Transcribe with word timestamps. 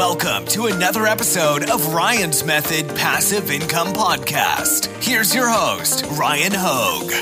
Welcome 0.00 0.46
to 0.46 0.64
another 0.64 1.06
episode 1.06 1.68
of 1.68 1.92
Ryan's 1.92 2.42
Method 2.42 2.88
Passive 2.96 3.50
Income 3.50 3.88
Podcast. 3.88 4.86
Here's 5.04 5.34
your 5.34 5.46
host, 5.46 6.06
Ryan 6.18 6.52
Hogue. 6.54 7.12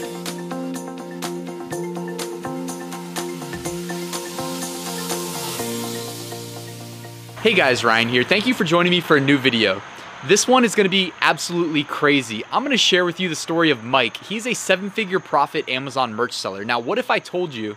Hey 7.42 7.52
guys, 7.52 7.82
Ryan 7.82 8.08
here. 8.08 8.22
Thank 8.22 8.46
you 8.46 8.54
for 8.54 8.62
joining 8.62 8.92
me 8.92 9.00
for 9.00 9.16
a 9.16 9.20
new 9.20 9.38
video. 9.38 9.82
This 10.26 10.46
one 10.46 10.64
is 10.64 10.76
going 10.76 10.84
to 10.84 10.88
be 10.88 11.12
absolutely 11.20 11.82
crazy. 11.82 12.44
I'm 12.52 12.62
going 12.62 12.70
to 12.70 12.76
share 12.76 13.04
with 13.04 13.18
you 13.18 13.28
the 13.28 13.34
story 13.34 13.72
of 13.72 13.82
Mike. 13.82 14.18
He's 14.18 14.46
a 14.46 14.54
seven 14.54 14.90
figure 14.90 15.18
profit 15.18 15.68
Amazon 15.68 16.14
merch 16.14 16.32
seller. 16.32 16.64
Now, 16.64 16.78
what 16.78 16.98
if 16.98 17.10
I 17.10 17.18
told 17.18 17.54
you 17.54 17.76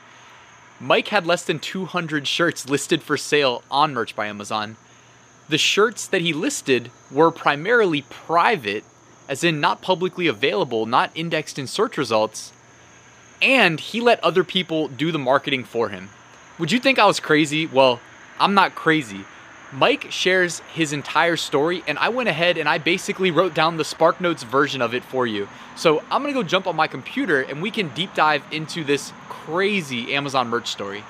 Mike 0.80 1.08
had 1.08 1.26
less 1.26 1.44
than 1.44 1.58
200 1.58 2.28
shirts 2.28 2.70
listed 2.70 3.02
for 3.02 3.18
sale 3.18 3.64
on 3.72 3.96
Merch 3.96 4.16
by 4.16 4.28
Amazon? 4.28 4.78
The 5.52 5.58
shirts 5.58 6.08
that 6.08 6.22
he 6.22 6.32
listed 6.32 6.92
were 7.12 7.30
primarily 7.30 8.04
private, 8.04 8.86
as 9.28 9.44
in 9.44 9.60
not 9.60 9.82
publicly 9.82 10.28
available, 10.28 10.86
not 10.86 11.12
indexed 11.14 11.60
in 11.60 11.68
search 11.68 11.98
results, 11.98 12.54
and 13.42 13.78
he 13.78 14.00
let 14.00 14.24
other 14.24 14.46
people 14.46 14.88
do 14.88 15.12
the 15.12 15.20
marketing 15.20 15.66
for 15.66 15.90
him. 15.90 16.10
Would 16.58 16.72
you 16.72 16.80
think 16.80 17.00
I 17.00 17.06
was 17.06 17.20
crazy? 17.20 17.66
Well, 17.66 18.00
I'm 18.40 18.54
not 18.54 18.76
crazy. 18.76 19.26
Mike 19.74 20.10
shares 20.10 20.62
his 20.74 20.94
entire 20.94 21.36
story, 21.36 21.84
and 21.86 22.00
I 22.00 22.08
went 22.08 22.30
ahead 22.30 22.58
and 22.58 22.70
I 22.70 22.78
basically 22.78 23.30
wrote 23.30 23.54
down 23.54 23.76
the 23.76 23.84
SparkNotes 23.84 24.46
version 24.46 24.82
of 24.82 24.94
it 24.94 25.04
for 25.04 25.28
you. 25.28 25.50
So 25.76 26.00
I'm 26.10 26.22
gonna 26.22 26.32
go 26.32 26.44
jump 26.44 26.66
on 26.66 26.78
my 26.78 26.88
computer 26.88 27.42
and 27.42 27.62
we 27.62 27.72
can 27.72 27.90
deep 27.90 28.14
dive 28.14 28.44
into 28.52 28.86
this 28.86 29.12
crazy 29.28 30.16
Amazon 30.16 30.48
merch 30.48 30.68
story. 30.68 31.04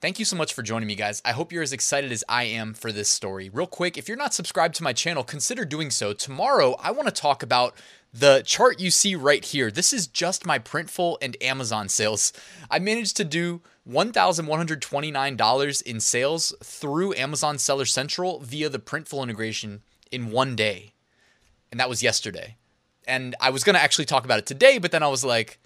Thank 0.00 0.18
you 0.18 0.24
so 0.24 0.34
much 0.34 0.54
for 0.54 0.62
joining 0.62 0.86
me, 0.86 0.94
guys. 0.94 1.20
I 1.26 1.32
hope 1.32 1.52
you're 1.52 1.62
as 1.62 1.74
excited 1.74 2.10
as 2.10 2.24
I 2.26 2.44
am 2.44 2.72
for 2.72 2.90
this 2.90 3.10
story. 3.10 3.50
Real 3.50 3.66
quick, 3.66 3.98
if 3.98 4.08
you're 4.08 4.16
not 4.16 4.32
subscribed 4.32 4.74
to 4.76 4.82
my 4.82 4.94
channel, 4.94 5.22
consider 5.22 5.66
doing 5.66 5.90
so. 5.90 6.14
Tomorrow, 6.14 6.76
I 6.80 6.90
want 6.90 7.08
to 7.08 7.12
talk 7.12 7.42
about 7.42 7.74
the 8.10 8.42
chart 8.46 8.80
you 8.80 8.90
see 8.90 9.14
right 9.14 9.44
here. 9.44 9.70
This 9.70 9.92
is 9.92 10.06
just 10.06 10.46
my 10.46 10.58
Printful 10.58 11.18
and 11.20 11.36
Amazon 11.42 11.90
sales. 11.90 12.32
I 12.70 12.78
managed 12.78 13.18
to 13.18 13.24
do 13.24 13.60
$1,129 13.86 15.82
in 15.82 16.00
sales 16.00 16.54
through 16.64 17.14
Amazon 17.14 17.58
Seller 17.58 17.84
Central 17.84 18.40
via 18.40 18.70
the 18.70 18.78
Printful 18.78 19.22
integration 19.22 19.82
in 20.10 20.30
one 20.30 20.56
day. 20.56 20.94
And 21.70 21.78
that 21.78 21.90
was 21.90 22.02
yesterday. 22.02 22.56
And 23.06 23.36
I 23.38 23.50
was 23.50 23.64
going 23.64 23.74
to 23.74 23.82
actually 23.82 24.06
talk 24.06 24.24
about 24.24 24.38
it 24.38 24.46
today, 24.46 24.78
but 24.78 24.92
then 24.92 25.02
I 25.02 25.08
was 25.08 25.26
like, 25.26 25.60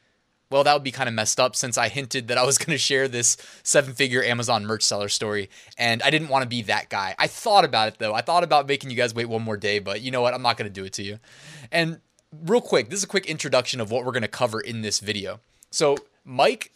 well, 0.50 0.64
that 0.64 0.72
would 0.72 0.84
be 0.84 0.92
kind 0.92 1.08
of 1.08 1.14
messed 1.14 1.40
up 1.40 1.56
since 1.56 1.76
I 1.76 1.88
hinted 1.88 2.28
that 2.28 2.38
I 2.38 2.44
was 2.44 2.58
going 2.58 2.72
to 2.72 2.78
share 2.78 3.08
this 3.08 3.36
seven 3.62 3.94
figure 3.94 4.22
Amazon 4.22 4.66
merch 4.66 4.82
seller 4.82 5.08
story. 5.08 5.50
And 5.78 6.02
I 6.02 6.10
didn't 6.10 6.28
want 6.28 6.42
to 6.42 6.48
be 6.48 6.62
that 6.62 6.90
guy. 6.90 7.14
I 7.18 7.26
thought 7.26 7.64
about 7.64 7.88
it 7.88 7.98
though. 7.98 8.14
I 8.14 8.20
thought 8.20 8.44
about 8.44 8.68
making 8.68 8.90
you 8.90 8.96
guys 8.96 9.14
wait 9.14 9.28
one 9.28 9.42
more 9.42 9.56
day, 9.56 9.78
but 9.78 10.00
you 10.00 10.10
know 10.10 10.22
what? 10.22 10.34
I'm 10.34 10.42
not 10.42 10.56
going 10.56 10.68
to 10.68 10.72
do 10.72 10.84
it 10.84 10.92
to 10.94 11.02
you. 11.02 11.18
And 11.72 12.00
real 12.44 12.60
quick, 12.60 12.90
this 12.90 12.98
is 12.98 13.04
a 13.04 13.08
quick 13.08 13.26
introduction 13.26 13.80
of 13.80 13.90
what 13.90 14.04
we're 14.04 14.12
going 14.12 14.22
to 14.22 14.28
cover 14.28 14.60
in 14.60 14.82
this 14.82 15.00
video. 15.00 15.40
So, 15.70 15.96
Mike 16.24 16.72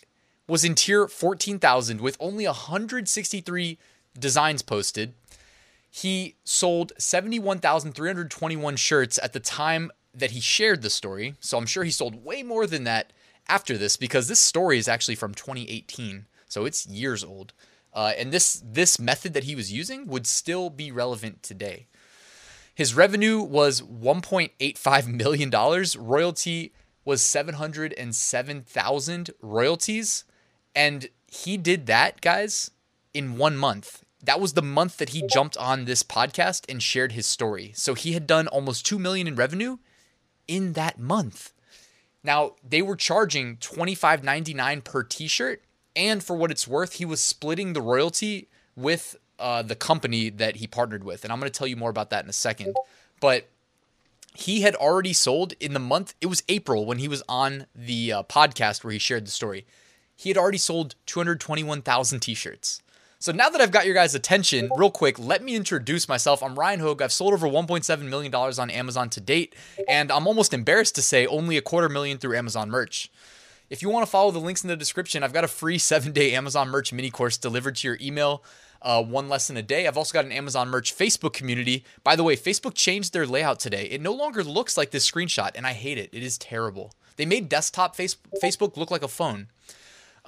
was 0.49 0.65
in 0.65 0.75
tier 0.75 1.07
14,000 1.07 2.01
with 2.01 2.17
only 2.21 2.47
163 2.47 3.79
designs 4.19 4.63
posted. 4.63 5.15
He 5.91 6.37
sold 6.45 6.93
71,321 6.99 8.77
shirts 8.77 9.19
at 9.23 9.33
the 9.33 9.41
time 9.41 9.91
that 10.15 10.33
he 10.33 10.41
shared 10.41 10.83
the 10.83 10.91
story. 10.91 11.35
So 11.41 11.59
I'm 11.59 11.67
sure 11.67 11.85
he 11.85 11.91
sold 11.91 12.25
way 12.25 12.43
more 12.43 12.67
than 12.67 12.85
that 12.85 13.13
after 13.49 13.79
this 13.79 13.97
because 13.97 14.29
this 14.29 14.41
story 14.41 14.79
is 14.79 14.89
actually 14.89 15.15
from 15.15 15.35
2018, 15.35 16.27
so 16.47 16.65
it's 16.65 16.87
years 16.87 17.23
old. 17.25 17.53
Uh, 17.95 18.13
and 18.19 18.33
this 18.33 18.63
this 18.65 18.99
method 18.99 19.35
that 19.35 19.45
he 19.45 19.55
was 19.55 19.73
using 19.73 20.07
would 20.07 20.27
still 20.27 20.71
be 20.71 20.91
relevant 20.93 21.43
today. 21.43 21.87
His 22.75 22.95
revenue 22.95 23.43
was 23.43 23.83
1.85 23.83 25.06
million 25.09 25.50
dollars. 25.50 25.97
Royalty 25.97 26.72
was 27.05 27.22
707,000 27.22 29.31
royalties, 29.41 30.25
and 30.77 31.09
he 31.27 31.56
did 31.56 31.87
that, 31.87 32.21
guys, 32.21 32.71
in 33.15 33.39
one 33.39 33.56
month. 33.56 34.05
That 34.22 34.41
was 34.41 34.53
the 34.53 34.62
month 34.62 34.99
that 34.99 35.09
he 35.11 35.27
jumped 35.27 35.56
on 35.56 35.87
this 35.87 36.03
podcast 36.03 36.67
and 36.69 36.83
shared 36.83 37.12
his 37.12 37.27
story. 37.27 37.72
So 37.75 37.95
he 37.95 38.12
had 38.12 38.27
done 38.27 38.47
almost 38.47 38.84
2 38.84 38.99
million 38.99 39.27
in 39.27 39.37
revenue 39.37 39.78
in 40.47 40.75
that 40.75 40.99
month. 40.99 41.55
Now, 42.25 42.53
they 42.69 42.83
were 42.83 42.97
charging 42.97 43.56
$25.99 43.59 44.84
per 44.84 45.03
t 45.03 45.29
shirt. 45.29 45.62
And 45.95 46.23
for 46.23 46.37
what 46.37 46.51
it's 46.51 46.69
worth, 46.69 46.95
he 46.95 47.05
was 47.05 47.21
splitting 47.21 47.73
the 47.73 47.83
royalty 47.83 48.49
with 48.77 49.17
uh, 49.39 49.62
the 49.62 49.75
company 49.75 50.31
that 50.31 50.57
he 50.57 50.67
partnered 50.67 51.05
with. 51.05 51.25
And 51.25 51.33
I'm 51.33 51.41
going 51.41 51.51
to 51.51 51.57
tell 51.57 51.67
you 51.67 51.77
more 51.77 51.91
about 51.91 52.11
that 52.11 52.25
in 52.25 52.31
a 52.31 52.34
second. 52.34 52.75
But 53.21 53.49
he 54.34 54.61
had 54.61 54.77
already 54.77 55.12
sold 55.12 55.55
in 55.59 55.75
the 55.75 55.81
month, 55.81 56.15
it 56.21 56.27
was 56.27 56.43
April 56.49 56.87
when 56.87 56.99
he 56.99 57.09
was 57.09 57.23
on 57.28 57.67
the 57.75 58.12
uh, 58.12 58.23
podcast 58.25 58.84
where 58.84 58.93
he 58.93 58.99
shared 58.99 59.27
the 59.27 59.31
story. 59.33 59.67
He 60.15 60.31
had 60.31 60.39
already 60.39 60.59
sold 60.59 60.95
221,000 61.07 62.21
t 62.21 62.34
shirts. 62.34 62.83
So 63.21 63.33
now 63.33 63.49
that 63.49 63.61
I've 63.61 63.73
got 63.73 63.84
your 63.84 63.97
guys' 63.97 64.15
attention, 64.15 64.71
real 64.77 64.93
quick, 64.93 65.19
let 65.19 65.43
me 65.43 65.56
introduce 65.56 66.09
myself. 66.09 66.41
I'm 66.41 66.56
Ryan 66.56 66.79
Hogue. 66.79 67.03
I've 67.03 67.11
sold 67.11 67.34
over 67.34 67.49
$1.7 67.49 68.03
million 68.03 68.33
on 68.33 68.71
Amazon 68.71 69.11
to 69.11 69.21
date, 69.21 69.56
and 69.89 70.12
I'm 70.12 70.29
almost 70.29 70.55
embarrassed 70.55 70.95
to 70.95 71.03
say 71.03 71.27
only 71.27 71.57
a 71.57 71.61
quarter 71.62 71.89
million 71.89 72.19
through 72.19 72.37
Amazon 72.37 72.71
merch. 72.71 73.11
If 73.71 73.83
you 73.83 73.89
want 73.89 74.07
to 74.07 74.11
follow 74.11 74.31
the 74.31 74.39
links 74.39 74.62
in 74.62 74.69
the 74.69 74.77
description, 74.77 75.25
I've 75.25 75.33
got 75.33 75.43
a 75.43 75.49
free 75.49 75.78
seven 75.91 76.12
day 76.12 76.33
Amazon 76.33 76.69
merch 76.69 76.93
mini 76.93 77.11
course 77.11 77.37
delivered 77.37 77.75
to 77.77 77.89
your 77.89 77.99
email. 78.01 78.45
Uh, 78.81 79.03
one 79.03 79.28
lesson 79.28 79.57
a 79.57 79.62
day. 79.62 79.89
I've 79.89 79.97
also 79.99 80.12
got 80.12 80.25
an 80.25 80.31
Amazon 80.31 80.69
merch 80.69 80.97
Facebook 80.97 81.33
community. 81.33 81.84
By 82.05 82.15
the 82.15 82.23
way, 82.23 82.37
Facebook 82.37 82.75
changed 82.75 83.12
their 83.12 83.27
layout 83.27 83.59
today. 83.59 83.87
It 83.87 84.01
no 84.01 84.12
longer 84.12 84.45
looks 84.45 84.77
like 84.77 84.93
this 84.93 85.11
screenshot, 85.11 85.51
and 85.57 85.67
I 85.67 85.73
hate 85.73 85.99
it. 85.99 86.11
It 86.12 86.23
is 86.23 86.39
terrible. 86.39 86.93
They 87.17 87.27
made 87.27 87.49
desktop 87.49 87.97
face- 87.97 88.17
Facebook 88.41 88.77
look 88.77 88.93
like 88.93 89.03
a 89.03 89.09
phone. 89.09 89.49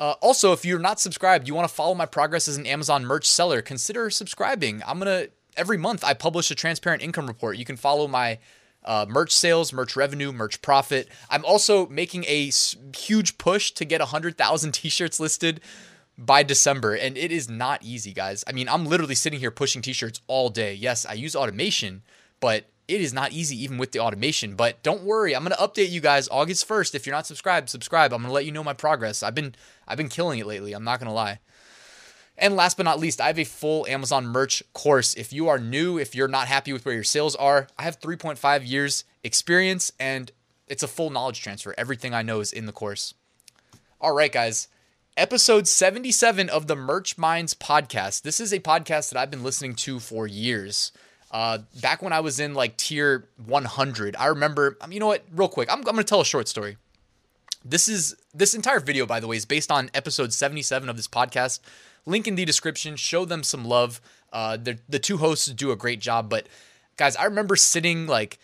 Uh, 0.00 0.14
also, 0.22 0.52
if 0.52 0.64
you're 0.64 0.78
not 0.78 0.98
subscribed, 0.98 1.46
you 1.46 1.54
want 1.54 1.68
to 1.68 1.74
follow 1.74 1.94
my 1.94 2.06
progress 2.06 2.48
as 2.48 2.56
an 2.56 2.66
Amazon 2.66 3.04
merch 3.04 3.28
seller, 3.28 3.60
consider 3.60 4.08
subscribing. 4.08 4.82
I'm 4.86 4.98
to, 5.00 5.30
every 5.58 5.76
month, 5.76 6.02
I 6.02 6.14
publish 6.14 6.50
a 6.50 6.54
transparent 6.54 7.02
income 7.02 7.26
report. 7.26 7.58
You 7.58 7.66
can 7.66 7.76
follow 7.76 8.08
my 8.08 8.38
uh, 8.82 9.04
merch 9.06 9.30
sales, 9.30 9.74
merch 9.74 9.96
revenue, 9.96 10.32
merch 10.32 10.62
profit. 10.62 11.06
I'm 11.28 11.44
also 11.44 11.86
making 11.88 12.24
a 12.26 12.50
huge 12.96 13.36
push 13.36 13.72
to 13.72 13.84
get 13.84 14.00
100,000 14.00 14.72
t 14.72 14.88
shirts 14.88 15.20
listed 15.20 15.60
by 16.16 16.42
December. 16.42 16.94
And 16.94 17.18
it 17.18 17.30
is 17.30 17.50
not 17.50 17.82
easy, 17.82 18.14
guys. 18.14 18.42
I 18.46 18.52
mean, 18.52 18.70
I'm 18.70 18.86
literally 18.86 19.14
sitting 19.14 19.38
here 19.38 19.50
pushing 19.50 19.82
t 19.82 19.92
shirts 19.92 20.22
all 20.28 20.48
day. 20.48 20.72
Yes, 20.72 21.04
I 21.04 21.12
use 21.12 21.36
automation, 21.36 22.00
but 22.40 22.64
it 22.90 23.00
is 23.00 23.12
not 23.12 23.32
easy 23.32 23.62
even 23.62 23.78
with 23.78 23.92
the 23.92 24.00
automation. 24.00 24.56
But 24.56 24.82
don't 24.82 25.04
worry, 25.04 25.34
I'm 25.34 25.44
gonna 25.44 25.54
update 25.56 25.90
you 25.90 26.00
guys 26.00 26.28
August 26.28 26.68
1st. 26.68 26.94
If 26.94 27.06
you're 27.06 27.14
not 27.14 27.26
subscribed, 27.26 27.68
subscribe. 27.68 28.12
I'm 28.12 28.22
gonna 28.22 28.34
let 28.34 28.44
you 28.44 28.52
know 28.52 28.64
my 28.64 28.72
progress. 28.72 29.22
I've 29.22 29.34
been 29.34 29.54
I've 29.86 29.96
been 29.96 30.08
killing 30.08 30.40
it 30.40 30.46
lately. 30.46 30.72
I'm 30.72 30.84
not 30.84 30.98
gonna 30.98 31.14
lie. 31.14 31.38
And 32.36 32.56
last 32.56 32.76
but 32.76 32.84
not 32.84 32.98
least, 32.98 33.20
I 33.20 33.26
have 33.26 33.38
a 33.38 33.44
full 33.44 33.86
Amazon 33.86 34.26
merch 34.26 34.62
course. 34.72 35.14
If 35.14 35.32
you 35.32 35.48
are 35.48 35.58
new, 35.58 35.98
if 35.98 36.14
you're 36.14 36.26
not 36.26 36.48
happy 36.48 36.72
with 36.72 36.84
where 36.84 36.94
your 36.94 37.04
sales 37.04 37.36
are, 37.36 37.68
I 37.78 37.82
have 37.82 38.00
3.5 38.00 38.66
years 38.66 39.04
experience 39.22 39.92
and 40.00 40.32
it's 40.66 40.82
a 40.82 40.88
full 40.88 41.10
knowledge 41.10 41.42
transfer. 41.42 41.74
Everything 41.76 42.14
I 42.14 42.22
know 42.22 42.40
is 42.40 42.52
in 42.52 42.66
the 42.66 42.72
course. 42.72 43.14
All 44.00 44.14
right, 44.14 44.32
guys. 44.32 44.68
Episode 45.16 45.68
77 45.68 46.48
of 46.48 46.66
the 46.66 46.76
Merch 46.76 47.18
Minds 47.18 47.52
podcast. 47.52 48.22
This 48.22 48.40
is 48.40 48.54
a 48.54 48.60
podcast 48.60 49.10
that 49.10 49.18
I've 49.20 49.30
been 49.30 49.42
listening 49.42 49.74
to 49.74 50.00
for 50.00 50.26
years. 50.26 50.92
Uh, 51.30 51.58
back 51.80 52.02
when 52.02 52.12
I 52.12 52.20
was 52.20 52.40
in 52.40 52.54
like 52.54 52.76
tier 52.76 53.28
100, 53.46 54.16
I 54.16 54.26
remember, 54.26 54.76
um, 54.80 54.90
you 54.90 54.98
know 54.98 55.06
what, 55.06 55.24
real 55.34 55.48
quick, 55.48 55.70
I'm, 55.70 55.78
I'm 55.78 55.84
going 55.84 55.96
to 55.98 56.04
tell 56.04 56.20
a 56.20 56.24
short 56.24 56.48
story. 56.48 56.76
This 57.64 57.88
is 57.88 58.16
this 58.34 58.54
entire 58.54 58.80
video, 58.80 59.06
by 59.06 59.20
the 59.20 59.26
way, 59.26 59.36
is 59.36 59.44
based 59.44 59.70
on 59.70 59.90
episode 59.94 60.32
77 60.32 60.88
of 60.88 60.96
this 60.96 61.06
podcast. 61.06 61.60
Link 62.06 62.26
in 62.26 62.34
the 62.34 62.44
description. 62.44 62.96
Show 62.96 63.24
them 63.24 63.42
some 63.42 63.64
love. 63.64 64.00
Uh, 64.32 64.56
the 64.56 64.98
two 64.98 65.18
hosts 65.18 65.46
do 65.46 65.70
a 65.70 65.76
great 65.76 66.00
job. 66.00 66.30
But 66.30 66.46
guys, 66.96 67.16
I 67.16 67.24
remember 67.24 67.56
sitting 67.56 68.06
like 68.06 68.38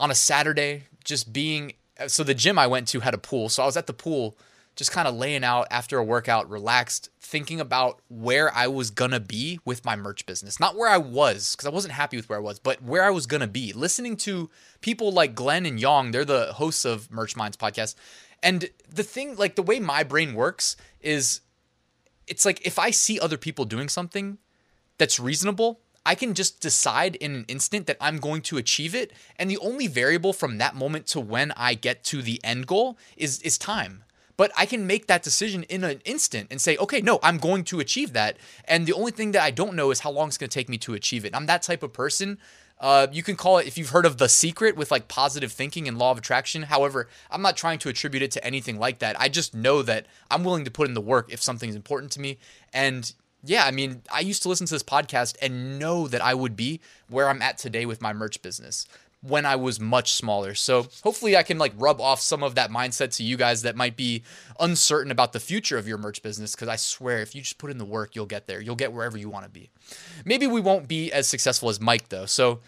on 0.00 0.10
a 0.10 0.14
Saturday, 0.14 0.84
just 1.04 1.32
being. 1.32 1.74
So 2.08 2.24
the 2.24 2.34
gym 2.34 2.58
I 2.58 2.66
went 2.66 2.88
to 2.88 3.00
had 3.00 3.14
a 3.14 3.18
pool, 3.18 3.48
so 3.48 3.62
I 3.62 3.66
was 3.66 3.76
at 3.76 3.86
the 3.86 3.92
pool 3.92 4.36
just 4.80 4.92
kind 4.92 5.06
of 5.06 5.14
laying 5.14 5.44
out 5.44 5.66
after 5.70 5.98
a 5.98 6.02
workout, 6.02 6.48
relaxed, 6.48 7.10
thinking 7.20 7.60
about 7.60 8.00
where 8.08 8.50
I 8.56 8.66
was 8.66 8.90
gonna 8.90 9.20
be 9.20 9.60
with 9.62 9.84
my 9.84 9.94
merch 9.94 10.24
business. 10.24 10.58
Not 10.58 10.74
where 10.74 10.88
I 10.88 10.96
was, 10.96 11.54
because 11.54 11.66
I 11.66 11.70
wasn't 11.70 11.92
happy 11.92 12.16
with 12.16 12.30
where 12.30 12.38
I 12.38 12.40
was, 12.40 12.58
but 12.58 12.82
where 12.82 13.04
I 13.04 13.10
was 13.10 13.26
gonna 13.26 13.46
be. 13.46 13.74
Listening 13.74 14.16
to 14.18 14.48
people 14.80 15.12
like 15.12 15.34
Glenn 15.34 15.66
and 15.66 15.78
Yong, 15.78 16.12
they're 16.12 16.24
the 16.24 16.54
hosts 16.54 16.86
of 16.86 17.10
Merch 17.10 17.36
Minds 17.36 17.58
podcast. 17.58 17.94
And 18.42 18.70
the 18.88 19.02
thing, 19.02 19.36
like 19.36 19.54
the 19.54 19.62
way 19.62 19.80
my 19.80 20.02
brain 20.02 20.32
works 20.32 20.76
is 21.02 21.42
it's 22.26 22.46
like 22.46 22.66
if 22.66 22.78
I 22.78 22.90
see 22.90 23.20
other 23.20 23.36
people 23.36 23.66
doing 23.66 23.90
something 23.90 24.38
that's 24.96 25.20
reasonable, 25.20 25.80
I 26.06 26.14
can 26.14 26.32
just 26.32 26.58
decide 26.58 27.16
in 27.16 27.34
an 27.34 27.44
instant 27.48 27.86
that 27.86 27.98
I'm 28.00 28.16
going 28.16 28.40
to 28.42 28.56
achieve 28.56 28.94
it. 28.94 29.12
And 29.36 29.50
the 29.50 29.58
only 29.58 29.88
variable 29.88 30.32
from 30.32 30.56
that 30.56 30.74
moment 30.74 31.06
to 31.08 31.20
when 31.20 31.52
I 31.52 31.74
get 31.74 32.02
to 32.04 32.22
the 32.22 32.40
end 32.42 32.66
goal 32.66 32.96
is 33.18 33.42
is 33.42 33.58
time. 33.58 34.04
But 34.40 34.50
I 34.56 34.64
can 34.64 34.86
make 34.86 35.06
that 35.08 35.22
decision 35.22 35.64
in 35.64 35.84
an 35.84 36.00
instant 36.06 36.46
and 36.50 36.58
say, 36.58 36.74
okay, 36.78 37.02
no, 37.02 37.18
I'm 37.22 37.36
going 37.36 37.62
to 37.64 37.78
achieve 37.78 38.14
that. 38.14 38.38
And 38.64 38.86
the 38.86 38.94
only 38.94 39.12
thing 39.12 39.32
that 39.32 39.42
I 39.42 39.50
don't 39.50 39.74
know 39.74 39.90
is 39.90 40.00
how 40.00 40.10
long 40.10 40.28
it's 40.28 40.38
going 40.38 40.48
to 40.48 40.54
take 40.54 40.70
me 40.70 40.78
to 40.78 40.94
achieve 40.94 41.26
it. 41.26 41.34
I'm 41.36 41.44
that 41.44 41.60
type 41.60 41.82
of 41.82 41.92
person. 41.92 42.38
Uh, 42.80 43.08
you 43.12 43.22
can 43.22 43.36
call 43.36 43.58
it 43.58 43.66
if 43.66 43.76
you've 43.76 43.90
heard 43.90 44.06
of 44.06 44.16
the 44.16 44.30
secret 44.30 44.76
with 44.78 44.90
like 44.90 45.08
positive 45.08 45.52
thinking 45.52 45.86
and 45.86 45.98
law 45.98 46.10
of 46.10 46.16
attraction. 46.16 46.62
However, 46.62 47.06
I'm 47.30 47.42
not 47.42 47.58
trying 47.58 47.80
to 47.80 47.90
attribute 47.90 48.22
it 48.22 48.30
to 48.30 48.42
anything 48.42 48.78
like 48.78 49.00
that. 49.00 49.14
I 49.20 49.28
just 49.28 49.54
know 49.54 49.82
that 49.82 50.06
I'm 50.30 50.42
willing 50.42 50.64
to 50.64 50.70
put 50.70 50.88
in 50.88 50.94
the 50.94 51.02
work 51.02 51.30
if 51.30 51.42
something's 51.42 51.76
important 51.76 52.10
to 52.12 52.20
me. 52.22 52.38
And 52.72 53.12
yeah, 53.44 53.66
I 53.66 53.72
mean, 53.72 54.00
I 54.10 54.20
used 54.20 54.42
to 54.44 54.48
listen 54.48 54.66
to 54.68 54.74
this 54.74 54.82
podcast 54.82 55.36
and 55.42 55.78
know 55.78 56.08
that 56.08 56.22
I 56.22 56.32
would 56.32 56.56
be 56.56 56.80
where 57.10 57.28
I'm 57.28 57.42
at 57.42 57.58
today 57.58 57.84
with 57.84 58.00
my 58.00 58.14
merch 58.14 58.40
business 58.40 58.86
when 59.22 59.44
I 59.44 59.56
was 59.56 59.78
much 59.78 60.12
smaller. 60.12 60.54
So 60.54 60.86
hopefully 61.02 61.36
I 61.36 61.42
can 61.42 61.58
like 61.58 61.72
rub 61.76 62.00
off 62.00 62.20
some 62.20 62.42
of 62.42 62.54
that 62.54 62.70
mindset 62.70 63.14
to 63.16 63.22
you 63.22 63.36
guys 63.36 63.62
that 63.62 63.76
might 63.76 63.96
be 63.96 64.22
uncertain 64.58 65.10
about 65.10 65.32
the 65.32 65.40
future 65.40 65.76
of 65.76 65.86
your 65.86 65.98
merch 65.98 66.22
business. 66.22 66.56
Cause 66.56 66.68
I 66.68 66.76
swear 66.76 67.18
if 67.18 67.34
you 67.34 67.42
just 67.42 67.58
put 67.58 67.70
in 67.70 67.78
the 67.78 67.84
work, 67.84 68.16
you'll 68.16 68.26
get 68.26 68.46
there. 68.46 68.60
You'll 68.60 68.76
get 68.76 68.92
wherever 68.92 69.18
you 69.18 69.28
want 69.28 69.44
to 69.44 69.50
be. 69.50 69.70
Maybe 70.24 70.46
we 70.46 70.60
won't 70.60 70.88
be 70.88 71.12
as 71.12 71.28
successful 71.28 71.68
as 71.68 71.80
Mike 71.80 72.08
though. 72.08 72.26
So 72.26 72.60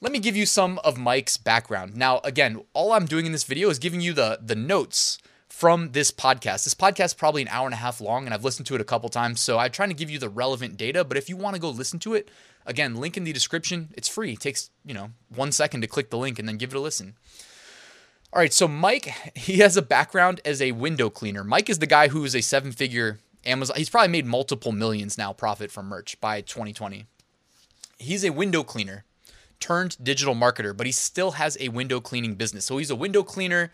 let 0.00 0.12
me 0.12 0.18
give 0.18 0.36
you 0.36 0.44
some 0.44 0.78
of 0.84 0.98
Mike's 0.98 1.38
background. 1.38 1.96
Now, 1.96 2.20
again, 2.24 2.62
all 2.74 2.92
I'm 2.92 3.06
doing 3.06 3.24
in 3.24 3.32
this 3.32 3.44
video 3.44 3.70
is 3.70 3.78
giving 3.78 4.02
you 4.02 4.12
the 4.12 4.38
the 4.42 4.54
notes 4.54 5.18
from 5.54 5.92
this 5.92 6.10
podcast. 6.10 6.64
This 6.64 6.74
podcast 6.74 7.04
is 7.04 7.14
probably 7.14 7.40
an 7.40 7.48
hour 7.48 7.64
and 7.64 7.74
a 7.74 7.76
half 7.76 8.00
long, 8.00 8.24
and 8.24 8.34
I've 8.34 8.42
listened 8.42 8.66
to 8.66 8.74
it 8.74 8.80
a 8.80 8.84
couple 8.84 9.08
times. 9.08 9.38
So 9.40 9.56
I'm 9.56 9.70
trying 9.70 9.88
to 9.88 9.94
give 9.94 10.10
you 10.10 10.18
the 10.18 10.28
relevant 10.28 10.76
data. 10.76 11.04
But 11.04 11.16
if 11.16 11.28
you 11.28 11.36
want 11.36 11.54
to 11.54 11.60
go 11.60 11.70
listen 11.70 12.00
to 12.00 12.14
it, 12.14 12.28
again, 12.66 12.96
link 12.96 13.16
in 13.16 13.22
the 13.22 13.32
description. 13.32 13.90
It's 13.96 14.08
free. 14.08 14.32
It 14.32 14.40
takes, 14.40 14.70
you 14.84 14.92
know, 14.92 15.10
one 15.28 15.52
second 15.52 15.82
to 15.82 15.86
click 15.86 16.10
the 16.10 16.18
link 16.18 16.40
and 16.40 16.48
then 16.48 16.56
give 16.56 16.74
it 16.74 16.76
a 16.76 16.80
listen. 16.80 17.14
All 18.32 18.40
right, 18.40 18.52
so 18.52 18.66
Mike, 18.66 19.14
he 19.36 19.58
has 19.58 19.76
a 19.76 19.82
background 19.82 20.40
as 20.44 20.60
a 20.60 20.72
window 20.72 21.08
cleaner. 21.08 21.44
Mike 21.44 21.70
is 21.70 21.78
the 21.78 21.86
guy 21.86 22.08
who 22.08 22.24
is 22.24 22.34
a 22.34 22.40
seven 22.40 22.72
figure 22.72 23.20
Amazon. 23.46 23.76
He's 23.76 23.88
probably 23.88 24.08
made 24.08 24.26
multiple 24.26 24.72
millions 24.72 25.16
now 25.16 25.32
profit 25.32 25.70
from 25.70 25.86
merch 25.86 26.20
by 26.20 26.40
2020. 26.40 27.06
He's 27.98 28.24
a 28.24 28.30
window 28.30 28.64
cleaner 28.64 29.04
turned 29.60 29.96
digital 30.02 30.34
marketer, 30.34 30.76
but 30.76 30.86
he 30.86 30.92
still 30.92 31.30
has 31.32 31.56
a 31.60 31.68
window 31.68 32.00
cleaning 32.00 32.34
business. 32.34 32.64
So 32.64 32.76
he's 32.76 32.90
a 32.90 32.96
window 32.96 33.22
cleaner 33.22 33.70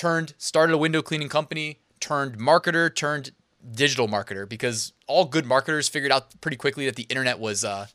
turned 0.00 0.32
started 0.38 0.72
a 0.72 0.78
window 0.78 1.02
cleaning 1.02 1.28
company, 1.28 1.78
turned 2.00 2.38
marketer, 2.38 2.92
turned 2.94 3.32
digital 3.70 4.08
marketer 4.08 4.48
because 4.48 4.94
all 5.06 5.26
good 5.26 5.44
marketers 5.44 5.90
figured 5.90 6.10
out 6.10 6.40
pretty 6.40 6.56
quickly 6.56 6.86
that 6.86 6.96
the 6.96 7.02
internet 7.10 7.38
was 7.38 7.66
uh, 7.66 7.86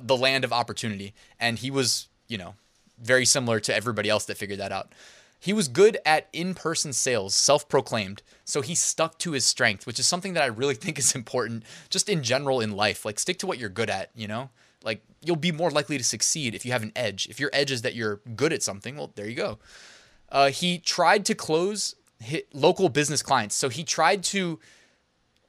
the 0.00 0.16
land 0.16 0.44
of 0.44 0.52
opportunity, 0.52 1.14
and 1.40 1.58
he 1.58 1.68
was, 1.68 2.06
you 2.28 2.38
know, 2.38 2.54
very 3.02 3.24
similar 3.24 3.58
to 3.58 3.74
everybody 3.74 4.08
else 4.08 4.24
that 4.26 4.36
figured 4.36 4.60
that 4.60 4.70
out. 4.70 4.92
He 5.40 5.52
was 5.52 5.66
good 5.66 5.98
at 6.06 6.28
in-person 6.32 6.92
sales, 6.92 7.34
self-proclaimed. 7.34 8.22
So 8.44 8.60
he 8.60 8.76
stuck 8.76 9.18
to 9.18 9.32
his 9.32 9.44
strength, 9.44 9.84
which 9.84 9.98
is 9.98 10.06
something 10.06 10.34
that 10.34 10.44
I 10.44 10.46
really 10.46 10.74
think 10.82 10.96
is 10.96 11.12
important 11.16 11.64
just 11.90 12.08
in 12.08 12.22
general 12.22 12.60
in 12.60 12.70
life. 12.70 13.04
Like 13.04 13.18
stick 13.18 13.40
to 13.40 13.48
what 13.48 13.58
you're 13.58 13.68
good 13.68 13.90
at, 13.90 14.10
you 14.14 14.28
know? 14.28 14.50
Like 14.84 15.02
you'll 15.24 15.34
be 15.34 15.50
more 15.50 15.72
likely 15.72 15.98
to 15.98 16.04
succeed 16.04 16.54
if 16.54 16.64
you 16.64 16.70
have 16.70 16.84
an 16.84 16.92
edge. 16.94 17.26
If 17.28 17.40
your 17.40 17.50
edge 17.52 17.72
is 17.72 17.82
that 17.82 17.96
you're 17.96 18.20
good 18.36 18.52
at 18.52 18.62
something, 18.62 18.96
well, 18.96 19.10
there 19.16 19.28
you 19.28 19.34
go. 19.34 19.58
Uh, 20.30 20.50
he 20.50 20.78
tried 20.78 21.24
to 21.26 21.34
close 21.34 21.94
local 22.52 22.88
business 22.88 23.22
clients. 23.22 23.54
So 23.54 23.68
he 23.68 23.84
tried 23.84 24.22
to 24.24 24.58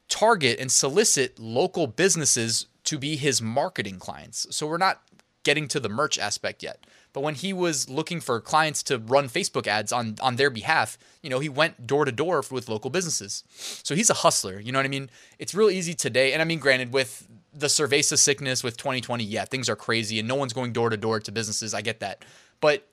target 0.10 0.60
and 0.60 0.72
solicit 0.72 1.40
local 1.40 1.88
businesses 1.88 2.68
to 2.86 2.98
be 2.98 3.16
his 3.18 3.42
marketing 3.42 4.00
clients. 4.00 4.48
So 4.56 4.68
we're 4.68 4.78
not 4.78 5.02
getting 5.44 5.68
to 5.70 5.80
the 5.80 5.90
merch 5.90 6.18
aspect 6.18 6.64
yet. 6.64 6.86
But 7.14 7.22
when 7.22 7.36
he 7.36 7.52
was 7.52 7.90
looking 7.90 8.20
for 8.20 8.40
clients 8.40 8.84
to 8.84 9.00
run 9.00 9.28
Facebook 9.28 9.66
ads 9.66 9.92
on 9.92 10.18
on 10.22 10.36
their 10.36 10.50
behalf, 10.50 10.98
you 11.24 11.30
know, 11.30 11.40
he 11.40 11.50
went 11.50 11.88
door 11.88 12.06
to 12.06 12.12
door 12.12 12.44
with 12.52 12.70
local 12.70 12.90
businesses. 12.90 13.44
So 13.84 13.96
he's 13.96 14.10
a 14.10 14.14
hustler, 14.14 14.60
you 14.60 14.72
know 14.72 14.78
what 14.80 14.86
I 14.86 14.90
mean? 14.90 15.10
It's 15.40 15.56
real 15.56 15.70
easy 15.70 15.94
today. 15.94 16.34
And 16.34 16.42
I 16.42 16.46
mean, 16.46 16.60
granted, 16.60 16.94
with 16.94 17.28
the 17.54 17.68
cerveza 17.68 18.18
sickness 18.18 18.64
with 18.64 18.78
2020, 18.78 19.24
yeah, 19.24 19.46
things 19.46 19.68
are 19.68 19.76
crazy 19.76 20.20
and 20.20 20.28
no 20.28 20.36
one's 20.36 20.54
going 20.54 20.74
door 20.74 20.90
to 20.90 20.98
door 20.98 21.20
to 21.20 21.32
businesses. 21.32 21.74
I 21.74 21.82
get 21.82 22.02
that. 22.02 22.24
But 22.62 22.88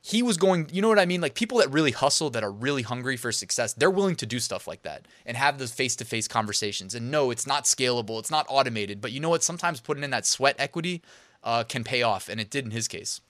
he 0.00 0.22
was 0.22 0.36
going, 0.36 0.68
you 0.72 0.80
know 0.80 0.88
what 0.88 0.98
I 0.98 1.06
mean? 1.06 1.20
Like 1.20 1.34
people 1.34 1.58
that 1.58 1.70
really 1.70 1.90
hustle, 1.90 2.30
that 2.30 2.44
are 2.44 2.52
really 2.52 2.82
hungry 2.82 3.16
for 3.16 3.32
success, 3.32 3.72
they're 3.72 3.90
willing 3.90 4.16
to 4.16 4.26
do 4.26 4.38
stuff 4.38 4.66
like 4.66 4.82
that 4.82 5.06
and 5.26 5.36
have 5.36 5.58
those 5.58 5.72
face 5.72 5.96
to 5.96 6.04
face 6.04 6.28
conversations. 6.28 6.94
And 6.94 7.10
no, 7.10 7.30
it's 7.30 7.46
not 7.46 7.64
scalable, 7.64 8.18
it's 8.18 8.30
not 8.30 8.46
automated. 8.48 9.00
But 9.00 9.12
you 9.12 9.20
know 9.20 9.28
what? 9.28 9.42
Sometimes 9.42 9.80
putting 9.80 10.04
in 10.04 10.10
that 10.10 10.26
sweat 10.26 10.56
equity 10.58 11.02
uh, 11.42 11.64
can 11.64 11.84
pay 11.84 12.02
off. 12.02 12.28
And 12.28 12.40
it 12.40 12.50
did 12.50 12.64
in 12.64 12.70
his 12.70 12.88
case. 12.88 13.20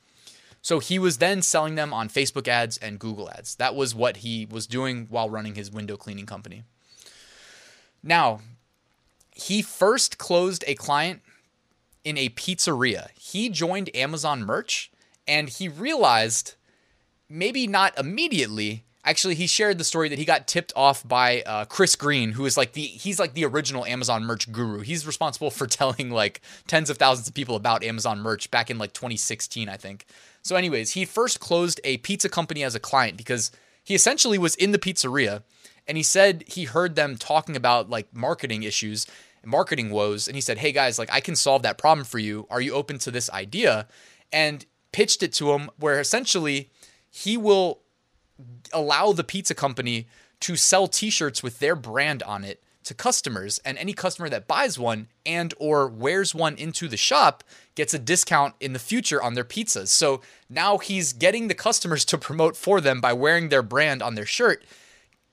So 0.60 0.80
he 0.80 0.98
was 0.98 1.18
then 1.18 1.40
selling 1.42 1.76
them 1.76 1.94
on 1.94 2.08
Facebook 2.08 2.48
ads 2.48 2.76
and 2.78 2.98
Google 2.98 3.30
ads. 3.30 3.54
That 3.56 3.74
was 3.74 3.94
what 3.94 4.18
he 4.18 4.46
was 4.50 4.66
doing 4.66 5.06
while 5.08 5.30
running 5.30 5.54
his 5.54 5.70
window 5.70 5.96
cleaning 5.96 6.26
company. 6.26 6.64
Now, 8.02 8.40
he 9.32 9.62
first 9.62 10.18
closed 10.18 10.64
a 10.66 10.74
client 10.74 11.22
in 12.04 12.18
a 12.18 12.28
pizzeria. 12.30 13.08
He 13.18 13.48
joined 13.48 13.94
Amazon 13.94 14.44
Merch 14.44 14.90
and 15.26 15.48
he 15.48 15.68
realized 15.68 16.54
maybe 17.28 17.66
not 17.66 17.98
immediately. 17.98 18.84
Actually, 19.04 19.36
he 19.36 19.46
shared 19.46 19.78
the 19.78 19.84
story 19.84 20.08
that 20.08 20.18
he 20.18 20.24
got 20.24 20.46
tipped 20.46 20.72
off 20.76 21.06
by 21.06 21.42
uh, 21.42 21.64
Chris 21.64 21.96
Green, 21.96 22.32
who 22.32 22.44
is 22.44 22.56
like 22.56 22.72
the 22.72 22.82
he's 22.82 23.18
like 23.18 23.34
the 23.34 23.44
original 23.44 23.84
Amazon 23.86 24.24
merch 24.24 24.50
guru. 24.52 24.80
He's 24.80 25.06
responsible 25.06 25.50
for 25.50 25.66
telling 25.68 26.10
like 26.10 26.40
tens 26.66 26.90
of 26.90 26.98
thousands 26.98 27.28
of 27.28 27.34
people 27.34 27.56
about 27.56 27.84
Amazon 27.84 28.20
merch 28.20 28.50
back 28.50 28.70
in 28.70 28.78
like 28.78 28.92
2016, 28.92 29.68
I 29.68 29.76
think. 29.76 30.04
So, 30.42 30.56
anyways, 30.56 30.92
he 30.92 31.04
first 31.04 31.40
closed 31.40 31.80
a 31.84 31.98
pizza 31.98 32.28
company 32.28 32.62
as 32.62 32.74
a 32.74 32.80
client 32.80 33.16
because 33.16 33.50
he 33.82 33.94
essentially 33.94 34.38
was 34.38 34.54
in 34.56 34.72
the 34.72 34.78
pizzeria 34.78 35.42
and 35.86 35.96
he 35.96 36.02
said 36.02 36.44
he 36.46 36.64
heard 36.64 36.94
them 36.94 37.16
talking 37.16 37.56
about 37.56 37.88
like 37.88 38.14
marketing 38.14 38.62
issues, 38.62 39.06
marketing 39.44 39.90
woes, 39.90 40.28
and 40.28 40.34
he 40.34 40.42
said, 40.42 40.58
"Hey 40.58 40.72
guys, 40.72 40.98
like 40.98 41.12
I 41.12 41.20
can 41.20 41.34
solve 41.34 41.62
that 41.62 41.78
problem 41.78 42.04
for 42.04 42.18
you. 42.18 42.46
Are 42.50 42.60
you 42.60 42.74
open 42.74 42.98
to 42.98 43.10
this 43.10 43.30
idea?" 43.30 43.88
And 44.30 44.66
pitched 44.92 45.22
it 45.22 45.32
to 45.34 45.52
him 45.52 45.70
where 45.78 46.00
essentially 46.00 46.70
he 47.18 47.36
will 47.36 47.80
allow 48.72 49.12
the 49.12 49.24
pizza 49.24 49.54
company 49.54 50.06
to 50.40 50.54
sell 50.54 50.86
t-shirts 50.86 51.42
with 51.42 51.58
their 51.58 51.74
brand 51.74 52.22
on 52.22 52.44
it 52.44 52.62
to 52.84 52.94
customers 52.94 53.58
and 53.64 53.76
any 53.76 53.92
customer 53.92 54.28
that 54.28 54.46
buys 54.46 54.78
one 54.78 55.08
and 55.26 55.52
or 55.58 55.88
wears 55.88 56.32
one 56.32 56.56
into 56.56 56.86
the 56.86 56.96
shop 56.96 57.42
gets 57.74 57.92
a 57.92 57.98
discount 57.98 58.54
in 58.60 58.72
the 58.72 58.78
future 58.78 59.20
on 59.20 59.34
their 59.34 59.44
pizzas. 59.44 59.88
So 59.88 60.22
now 60.48 60.78
he's 60.78 61.12
getting 61.12 61.48
the 61.48 61.54
customers 61.54 62.04
to 62.06 62.16
promote 62.16 62.56
for 62.56 62.80
them 62.80 63.00
by 63.00 63.12
wearing 63.12 63.48
their 63.48 63.62
brand 63.62 64.00
on 64.00 64.14
their 64.14 64.24
shirt, 64.24 64.64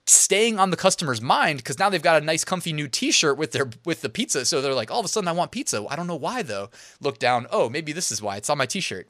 staying 0.06 0.58
on 0.58 0.70
the 0.70 0.76
customer's 0.76 1.22
mind 1.22 1.58
because 1.58 1.78
now 1.78 1.88
they've 1.88 2.02
got 2.02 2.20
a 2.20 2.24
nice 2.24 2.44
comfy 2.44 2.72
new 2.72 2.88
t-shirt 2.88 3.38
with 3.38 3.52
their 3.52 3.70
with 3.84 4.00
the 4.00 4.08
pizza. 4.08 4.44
So 4.44 4.60
they're 4.60 4.74
like, 4.74 4.90
all 4.90 5.00
of 5.00 5.06
a 5.06 5.08
sudden 5.08 5.28
I 5.28 5.32
want 5.32 5.52
pizza. 5.52 5.86
I 5.88 5.94
don't 5.94 6.08
know 6.08 6.16
why 6.16 6.42
though. 6.42 6.68
Look 7.00 7.20
down, 7.20 7.46
oh, 7.52 7.70
maybe 7.70 7.92
this 7.92 8.10
is 8.10 8.20
why. 8.20 8.36
It's 8.36 8.50
on 8.50 8.58
my 8.58 8.66
t-shirt. 8.66 9.08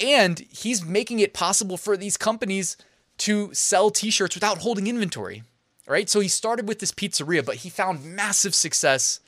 And 0.00 0.40
he's 0.50 0.84
making 0.84 1.20
it 1.20 1.34
possible 1.34 1.76
for 1.76 1.96
these 1.96 2.16
companies 2.16 2.76
to 3.18 3.52
sell 3.54 3.90
t-shirts 3.90 4.34
without 4.34 4.58
holding 4.58 4.86
inventory. 4.86 5.42
Right? 5.86 6.08
So 6.08 6.20
he 6.20 6.28
started 6.28 6.66
with 6.66 6.78
this 6.78 6.92
pizzeria, 6.92 7.44
but 7.44 7.56
he 7.56 7.68
found 7.68 8.04
massive 8.04 8.54
success 8.54 9.20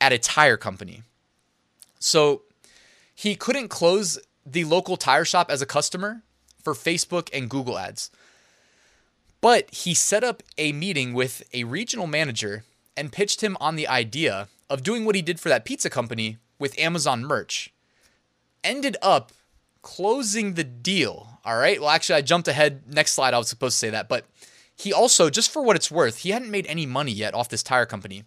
at 0.00 0.12
a 0.12 0.18
tire 0.18 0.56
company. 0.56 1.02
So 2.00 2.42
he 3.14 3.36
couldn't 3.36 3.68
close 3.68 4.18
the 4.44 4.64
local 4.64 4.96
tire 4.96 5.24
shop 5.24 5.50
as 5.50 5.62
a 5.62 5.66
customer 5.66 6.22
for 6.62 6.74
Facebook 6.74 7.28
and 7.32 7.48
Google 7.48 7.78
ads. 7.78 8.10
But 9.40 9.70
he 9.70 9.94
set 9.94 10.24
up 10.24 10.42
a 10.58 10.72
meeting 10.72 11.14
with 11.14 11.42
a 11.52 11.64
regional 11.64 12.08
manager 12.08 12.64
and 12.96 13.12
pitched 13.12 13.40
him 13.40 13.56
on 13.60 13.76
the 13.76 13.86
idea 13.88 14.48
of 14.68 14.82
doing 14.82 15.04
what 15.04 15.14
he 15.14 15.22
did 15.22 15.38
for 15.38 15.48
that 15.48 15.64
pizza 15.64 15.90
company 15.90 16.38
with 16.58 16.78
Amazon 16.78 17.24
merch. 17.24 17.72
Ended 18.64 18.96
up 19.00 19.32
closing 19.82 20.54
the 20.54 20.64
deal. 20.64 21.40
All 21.44 21.56
right. 21.56 21.80
Well, 21.80 21.90
actually, 21.90 22.16
I 22.16 22.22
jumped 22.22 22.48
ahead. 22.48 22.82
Next 22.86 23.12
slide, 23.12 23.34
I 23.34 23.38
was 23.38 23.48
supposed 23.48 23.74
to 23.74 23.78
say 23.78 23.90
that. 23.90 24.08
But 24.08 24.24
he 24.74 24.92
also, 24.92 25.28
just 25.28 25.50
for 25.50 25.62
what 25.62 25.76
it's 25.76 25.90
worth, 25.90 26.18
he 26.18 26.30
hadn't 26.30 26.50
made 26.50 26.66
any 26.66 26.86
money 26.86 27.12
yet 27.12 27.34
off 27.34 27.48
this 27.48 27.62
tire 27.62 27.86
company. 27.86 28.24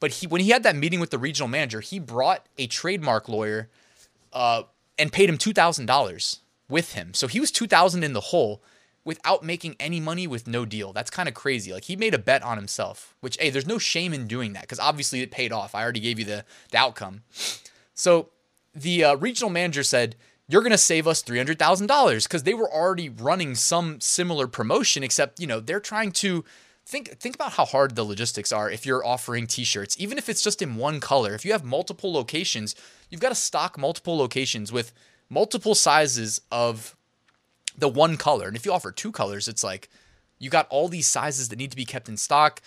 But 0.00 0.12
he, 0.12 0.26
when 0.26 0.40
he 0.40 0.50
had 0.50 0.62
that 0.62 0.76
meeting 0.76 0.98
with 0.98 1.10
the 1.10 1.18
regional 1.18 1.48
manager, 1.48 1.80
he 1.80 1.98
brought 1.98 2.46
a 2.56 2.66
trademark 2.66 3.28
lawyer 3.28 3.68
uh, 4.32 4.62
and 4.98 5.12
paid 5.12 5.28
him 5.28 5.36
two 5.36 5.52
thousand 5.52 5.86
dollars 5.86 6.40
with 6.68 6.94
him. 6.94 7.12
So 7.12 7.26
he 7.26 7.40
was 7.40 7.50
two 7.50 7.66
thousand 7.66 8.02
in 8.02 8.14
the 8.14 8.20
hole 8.20 8.62
without 9.04 9.42
making 9.42 9.76
any 9.78 10.00
money 10.00 10.26
with 10.26 10.46
no 10.46 10.64
deal. 10.64 10.92
That's 10.92 11.10
kind 11.10 11.28
of 11.28 11.34
crazy. 11.34 11.72
Like 11.72 11.84
he 11.84 11.96
made 11.96 12.14
a 12.14 12.18
bet 12.18 12.42
on 12.42 12.56
himself, 12.56 13.14
which 13.20 13.36
hey, 13.38 13.50
there's 13.50 13.66
no 13.66 13.78
shame 13.78 14.14
in 14.14 14.26
doing 14.26 14.54
that 14.54 14.62
because 14.62 14.78
obviously 14.78 15.20
it 15.20 15.30
paid 15.30 15.52
off. 15.52 15.74
I 15.74 15.82
already 15.82 16.00
gave 16.00 16.18
you 16.18 16.24
the 16.24 16.44
the 16.70 16.78
outcome. 16.78 17.22
So 17.94 18.30
the 18.74 19.04
uh, 19.04 19.14
regional 19.16 19.50
manager 19.50 19.82
said, 19.82 20.16
you're 20.50 20.62
going 20.62 20.72
to 20.72 20.78
save 20.78 21.06
us 21.06 21.22
$300,000 21.22 22.24
because 22.24 22.42
they 22.42 22.54
were 22.54 22.70
already 22.70 23.08
running 23.08 23.54
some 23.54 24.00
similar 24.00 24.46
promotion, 24.46 25.02
except, 25.02 25.40
you 25.40 25.46
know, 25.46 25.60
they're 25.60 25.80
trying 25.80 26.12
to 26.12 26.44
think 26.86 27.20
think 27.20 27.34
about 27.34 27.52
how 27.52 27.64
hard 27.64 27.94
the 27.94 28.02
logistics 28.02 28.50
are 28.50 28.68
if 28.68 28.84
you're 28.84 29.06
offering 29.06 29.46
t-shirts 29.46 29.94
even 30.00 30.18
if 30.18 30.28
it's 30.28 30.42
just 30.42 30.60
in 30.62 30.74
one 30.74 30.98
color 30.98 31.34
if 31.34 31.44
you 31.44 31.52
have 31.52 31.62
multiple 31.62 32.10
locations 32.12 32.74
you've 33.10 33.20
got 33.20 33.28
to 33.28 33.34
stock 33.34 33.78
multiple 33.78 34.16
locations 34.16 34.72
with 34.72 34.92
multiple 35.28 35.74
sizes 35.74 36.40
of 36.50 36.96
the 37.78 37.88
one 37.88 38.16
color 38.16 38.48
and 38.48 38.56
if 38.56 38.64
you 38.64 38.72
offer 38.72 38.90
two 38.90 39.12
colors 39.12 39.46
it's 39.46 39.62
like 39.62 39.88
You 40.40 40.50
got 40.50 40.66
all 40.70 40.88
these 40.88 41.06
sizes 41.06 41.50
that 41.50 41.58
need 41.58 41.70
to 41.70 41.76
be 41.76 41.84
kept 41.84 42.08
in 42.08 42.16
stock, 42.16 42.60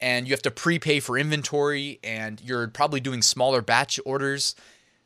and 0.00 0.26
you 0.26 0.32
have 0.34 0.42
to 0.42 0.50
prepay 0.50 1.00
for 1.00 1.16
inventory, 1.16 2.00
and 2.04 2.40
you're 2.42 2.68
probably 2.68 3.00
doing 3.00 3.22
smaller 3.22 3.62
batch 3.62 3.98
orders. 4.04 4.54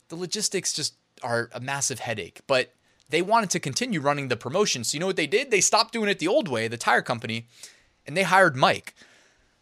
The 0.09 0.17
logistics 0.17 0.73
just 0.73 0.95
are 1.25 1.51
a 1.53 1.59
massive 1.61 1.99
headache. 1.99 2.43
But 2.47 2.73
they 3.09 3.23
wanted 3.23 3.51
to 3.51 3.61
continue 3.61 4.01
running 4.01 4.29
the 4.29 4.37
promotion. 4.37 4.85
So 4.85 4.95
you 4.95 5.01
know 5.01 5.07
what 5.07 5.17
they 5.17 5.27
did? 5.27 5.51
They 5.51 5.61
stopped 5.61 5.93
doing 5.93 6.09
it 6.09 6.19
the 6.19 6.29
old 6.29 6.49
way, 6.49 6.69
the 6.69 6.77
tire 6.77 7.03
company, 7.03 7.49
and 8.07 8.17
they 8.17 8.23
hired 8.23 8.57
Mike. 8.57 8.95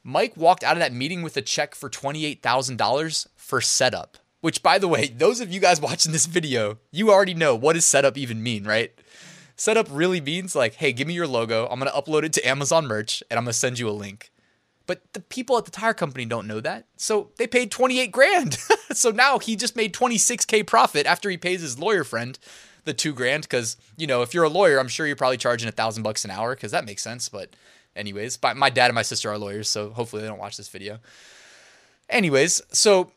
Mike 0.05 0.37
walked 0.37 0.65
out 0.65 0.77
of 0.77 0.81
that 0.81 0.93
meeting 0.93 1.23
with 1.23 1.37
a 1.37 1.43
check 1.43 1.75
for 1.75 1.89
$28,000 1.89 3.27
for 3.37 3.61
setup. 3.61 4.19
Which, 4.41 4.61
by 4.61 4.79
the 4.79 4.89
way, 4.89 5.07
those 5.07 5.41
of 5.41 5.53
you 5.53 5.61
guys 5.61 5.81
watching 5.81 6.11
this 6.11 6.27
video, 6.27 6.79
you 6.91 7.13
already 7.13 7.35
know 7.35 7.55
what 7.55 7.75
does 7.75 7.87
setup 7.87 8.19
even 8.19 8.43
mean, 8.43 8.65
right? 8.65 8.93
Setup 9.55 9.87
really 9.89 10.21
means 10.21 10.57
like, 10.57 10.75
hey, 10.75 10.93
give 10.93 11.07
me 11.07 11.15
your 11.15 11.29
logo. 11.29 11.69
I'm 11.69 11.79
going 11.79 11.93
to 11.93 11.97
upload 11.97 12.25
it 12.25 12.33
to 12.33 12.49
Amazon 12.49 12.87
merch 12.87 13.23
and 13.31 13.39
I'm 13.39 13.45
going 13.45 13.53
to 13.53 13.59
send 13.59 13.79
you 13.79 13.89
a 13.89 13.93
link. 13.93 14.32
But 14.93 15.15
the 15.15 15.21
people 15.21 15.57
at 15.57 15.65
the 15.65 15.71
tire 15.71 15.95
company 15.95 16.27
don't 16.27 16.47
know 16.47 16.61
that. 16.61 16.85
So 16.99 17.31
they 17.39 17.47
paid 17.47 17.71
28 17.71 18.13
grand. 18.13 18.59
so 18.93 19.11
now 19.11 19.39
he 19.39 19.57
just 19.57 19.75
made 19.75 19.95
26K 19.95 20.67
profit 20.67 21.07
after 21.07 21.31
he 21.31 21.39
pays 21.39 21.63
his 21.63 21.79
lawyer 21.79 22.05
friend 22.05 22.39
the 22.85 22.93
two 22.93 23.15
grand. 23.15 23.49
Cause, 23.49 23.79
you 23.97 24.07
know, 24.07 24.21
if 24.21 24.35
you're 24.35 24.45
a 24.45 24.51
lawyer, 24.51 24.79
I'm 24.79 24.89
sure 24.89 25.07
you're 25.07 25.17
probably 25.17 25.39
charging 25.39 25.67
a 25.67 25.73
thousand 25.73 26.03
bucks 26.03 26.27
an 26.27 26.31
hour 26.31 26.55
because 26.55 26.73
that 26.73 26.85
makes 26.85 27.01
sense. 27.01 27.31
But, 27.31 27.57
anyways, 27.97 28.39
my 28.55 28.69
dad 28.69 28.89
and 28.89 28.95
my 28.95 29.01
sister 29.01 29.31
are 29.31 29.39
lawyers. 29.39 29.67
So 29.67 29.89
hopefully 29.89 30.21
they 30.21 30.29
don't 30.29 30.39
watch 30.39 30.59
this 30.59 30.69
video. 30.69 30.99
Anyways, 32.11 32.61
so 32.71 33.13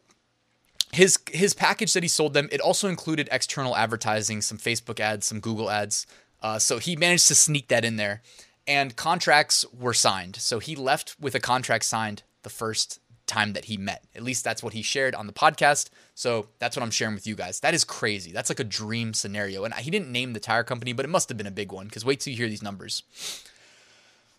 his 0.93 1.19
his 1.29 1.53
package 1.53 1.91
that 1.91 2.03
he 2.03 2.07
sold 2.07 2.33
them 2.33 2.47
it 2.53 2.61
also 2.61 2.87
included 2.87 3.27
external 3.29 3.75
advertising 3.75 4.41
some 4.41 4.57
facebook 4.57 4.99
ads 5.01 5.25
some 5.25 5.41
google 5.41 5.69
ads 5.69 6.07
uh, 6.41 6.57
so 6.57 6.77
he 6.77 6.95
managed 6.95 7.27
to 7.27 7.35
sneak 7.35 7.67
that 7.67 7.83
in 7.83 7.97
there 7.97 8.21
and 8.67 8.95
contracts 8.95 9.65
were 9.73 9.93
signed. 9.93 10.35
So 10.37 10.59
he 10.59 10.75
left 10.75 11.15
with 11.19 11.35
a 11.35 11.39
contract 11.39 11.85
signed 11.85 12.23
the 12.43 12.49
first 12.49 12.99
time 13.27 13.53
that 13.53 13.65
he 13.65 13.77
met. 13.77 14.03
At 14.15 14.23
least 14.23 14.43
that's 14.43 14.61
what 14.61 14.73
he 14.73 14.81
shared 14.81 15.15
on 15.15 15.27
the 15.27 15.33
podcast. 15.33 15.89
So 16.13 16.47
that's 16.59 16.75
what 16.75 16.83
i'm 16.83 16.91
sharing 16.91 17.15
with 17.15 17.27
you 17.27 17.35
guys. 17.35 17.59
That 17.59 17.73
is 17.73 17.83
crazy. 17.83 18.31
That's 18.31 18.49
like 18.49 18.59
a 18.59 18.65
dream 18.65 19.13
scenario. 19.13 19.63
And 19.63 19.73
he 19.73 19.91
didn't 19.91 20.11
name 20.11 20.33
the 20.33 20.39
tire 20.39 20.63
company 20.63 20.93
but 20.93 21.05
it 21.05 21.09
must 21.09 21.29
have 21.29 21.37
been 21.37 21.47
a 21.47 21.51
big 21.51 21.71
one 21.71 21.85
because 21.87 22.05
wait 22.05 22.19
till 22.19 22.31
you 22.31 22.37
hear 22.37 22.49
these 22.49 22.63
numbers. 22.63 23.03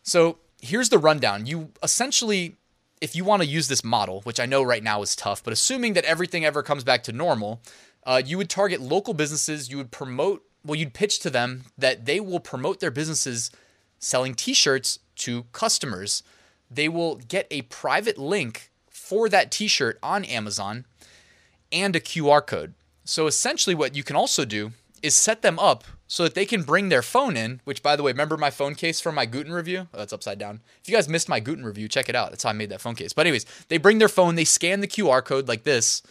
So 0.02 0.38
here's 0.60 0.88
the 0.88 0.98
rundown. 0.98 1.46
You 1.46 1.70
essentially 1.82 2.56
if 3.00 3.14
you 3.14 3.24
want 3.24 3.42
to 3.42 3.48
use 3.48 3.68
this 3.68 3.84
model, 3.84 4.22
which 4.22 4.40
I 4.40 4.46
know 4.46 4.62
right 4.62 4.82
now 4.82 5.02
is 5.02 5.14
tough, 5.14 5.44
but 5.44 5.52
assuming 5.52 5.92
that 5.94 6.04
everything 6.04 6.44
ever 6.44 6.62
comes 6.62 6.82
back 6.82 7.02
to 7.04 7.12
normal, 7.12 7.60
uh, 8.04 8.22
you 8.24 8.38
would 8.38 8.48
target 8.48 8.80
local 8.80 9.12
businesses. 9.12 9.68
You 9.68 9.76
would 9.76 9.90
promote, 9.90 10.42
well, 10.64 10.76
you'd 10.76 10.94
pitch 10.94 11.18
to 11.20 11.30
them 11.30 11.64
that 11.76 12.06
they 12.06 12.20
will 12.20 12.40
promote 12.40 12.80
their 12.80 12.90
businesses 12.90 13.50
selling 13.98 14.34
t 14.34 14.54
shirts 14.54 14.98
to 15.16 15.44
customers. 15.52 16.22
They 16.70 16.88
will 16.88 17.16
get 17.16 17.46
a 17.50 17.62
private 17.62 18.18
link 18.18 18.70
for 18.88 19.28
that 19.28 19.50
t 19.50 19.68
shirt 19.68 19.98
on 20.02 20.24
Amazon 20.24 20.84
and 21.72 21.94
a 21.94 22.00
QR 22.00 22.44
code. 22.44 22.74
So 23.04 23.26
essentially, 23.26 23.74
what 23.74 23.94
you 23.94 24.02
can 24.02 24.16
also 24.16 24.44
do 24.44 24.72
is 25.02 25.14
set 25.14 25.42
them 25.42 25.58
up 25.58 25.84
so 26.08 26.22
that 26.22 26.34
they 26.34 26.44
can 26.44 26.62
bring 26.62 26.88
their 26.88 27.02
phone 27.02 27.36
in, 27.36 27.60
which 27.64 27.82
by 27.82 27.96
the 27.96 28.02
way, 28.02 28.12
remember 28.12 28.36
my 28.36 28.50
phone 28.50 28.74
case 28.74 29.00
from 29.00 29.14
my 29.14 29.26
Gooten 29.26 29.52
review? 29.52 29.88
Oh, 29.92 29.98
that's 29.98 30.12
upside 30.12 30.38
down. 30.38 30.60
If 30.80 30.88
you 30.88 30.94
guys 30.94 31.08
missed 31.08 31.28
my 31.28 31.40
Gooten 31.40 31.64
review, 31.64 31.88
check 31.88 32.08
it 32.08 32.16
out. 32.16 32.30
That's 32.30 32.44
how 32.44 32.50
I 32.50 32.54
made 32.54 32.70
that 32.70 32.80
phone 32.80 32.94
case. 32.94 33.12
But 33.12 33.26
anyways, 33.26 33.46
they 33.68 33.78
bring 33.78 33.98
their 33.98 34.08
phone, 34.08 34.34
they 34.34 34.44
scan 34.44 34.80
the 34.80 34.88
QR 34.88 35.24
code 35.24 35.48
like 35.48 35.64
this. 35.64 36.02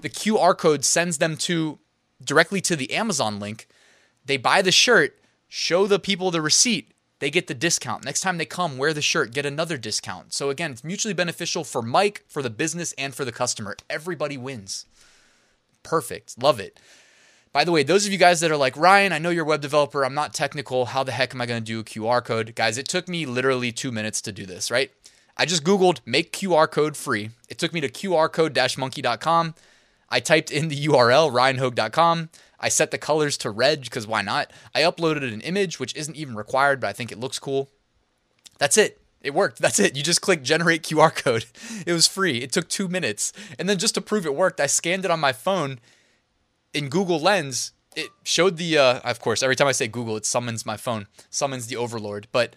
The 0.00 0.08
QR 0.08 0.56
code 0.56 0.84
sends 0.84 1.18
them 1.18 1.36
to 1.38 1.78
directly 2.22 2.60
to 2.62 2.76
the 2.76 2.92
Amazon 2.92 3.38
link. 3.38 3.66
They 4.24 4.36
buy 4.36 4.62
the 4.62 4.72
shirt, 4.72 5.18
show 5.48 5.86
the 5.86 5.98
people 5.98 6.30
the 6.30 6.42
receipt, 6.42 6.92
they 7.20 7.30
get 7.30 7.46
the 7.46 7.54
discount. 7.54 8.04
Next 8.04 8.20
time 8.20 8.38
they 8.38 8.46
come, 8.46 8.78
wear 8.78 8.92
the 8.92 9.02
shirt, 9.02 9.32
get 9.32 9.46
another 9.46 9.76
discount. 9.76 10.32
So 10.32 10.50
again, 10.50 10.72
it's 10.72 10.84
mutually 10.84 11.14
beneficial 11.14 11.64
for 11.64 11.82
Mike, 11.82 12.24
for 12.28 12.42
the 12.42 12.50
business, 12.50 12.92
and 12.96 13.14
for 13.14 13.24
the 13.24 13.32
customer. 13.32 13.76
Everybody 13.90 14.36
wins. 14.36 14.86
Perfect. 15.82 16.40
Love 16.40 16.60
it. 16.60 16.78
By 17.52 17.64
the 17.64 17.72
way, 17.72 17.82
those 17.82 18.06
of 18.06 18.12
you 18.12 18.18
guys 18.18 18.40
that 18.40 18.50
are 18.50 18.56
like, 18.56 18.76
Ryan, 18.76 19.12
I 19.12 19.18
know 19.18 19.30
you're 19.30 19.44
a 19.44 19.48
web 19.48 19.62
developer. 19.62 20.04
I'm 20.04 20.14
not 20.14 20.34
technical. 20.34 20.86
How 20.86 21.02
the 21.02 21.12
heck 21.12 21.34
am 21.34 21.40
I 21.40 21.46
going 21.46 21.62
to 21.62 21.64
do 21.64 21.80
a 21.80 21.84
QR 21.84 22.24
code? 22.24 22.54
Guys, 22.54 22.78
it 22.78 22.86
took 22.86 23.08
me 23.08 23.26
literally 23.26 23.72
two 23.72 23.90
minutes 23.90 24.20
to 24.22 24.32
do 24.32 24.44
this, 24.44 24.70
right? 24.70 24.90
I 25.36 25.46
just 25.46 25.64
Googled 25.64 26.00
make 26.04 26.32
QR 26.32 26.70
code 26.70 26.96
free. 26.96 27.30
It 27.48 27.58
took 27.58 27.72
me 27.72 27.80
to 27.80 27.88
qrcode-monkey.com. 27.88 29.54
I 30.10 30.20
typed 30.20 30.50
in 30.50 30.68
the 30.68 30.86
URL, 30.86 31.32
ryanhogue.com. 31.32 32.30
I 32.60 32.68
set 32.68 32.90
the 32.90 32.98
colors 32.98 33.36
to 33.38 33.50
red 33.50 33.82
because 33.82 34.06
why 34.06 34.22
not? 34.22 34.50
I 34.74 34.82
uploaded 34.82 35.32
an 35.32 35.40
image, 35.42 35.78
which 35.78 35.94
isn't 35.94 36.16
even 36.16 36.34
required, 36.34 36.80
but 36.80 36.88
I 36.88 36.92
think 36.92 37.12
it 37.12 37.20
looks 37.20 37.38
cool. 37.38 37.70
That's 38.58 38.76
it. 38.76 39.00
It 39.20 39.34
worked. 39.34 39.58
That's 39.58 39.78
it. 39.78 39.96
You 39.96 40.02
just 40.02 40.22
click 40.22 40.42
generate 40.42 40.82
QR 40.82 41.14
code. 41.14 41.44
It 41.86 41.92
was 41.92 42.06
free. 42.06 42.38
It 42.38 42.52
took 42.52 42.68
two 42.68 42.88
minutes. 42.88 43.32
And 43.58 43.68
then 43.68 43.78
just 43.78 43.94
to 43.94 44.00
prove 44.00 44.26
it 44.26 44.34
worked, 44.34 44.60
I 44.60 44.66
scanned 44.66 45.04
it 45.04 45.10
on 45.10 45.20
my 45.20 45.32
phone 45.32 45.78
in 46.74 46.88
Google 46.88 47.20
Lens, 47.20 47.72
it 47.96 48.10
showed 48.22 48.56
the 48.56 48.78
uh, 48.78 49.00
of 49.00 49.20
course 49.20 49.42
every 49.42 49.56
time 49.56 49.66
I 49.66 49.72
say 49.72 49.88
Google, 49.88 50.16
it 50.16 50.26
summons 50.26 50.64
my 50.64 50.76
phone, 50.76 51.06
summons 51.30 51.66
the 51.66 51.76
overlord, 51.76 52.28
but 52.32 52.54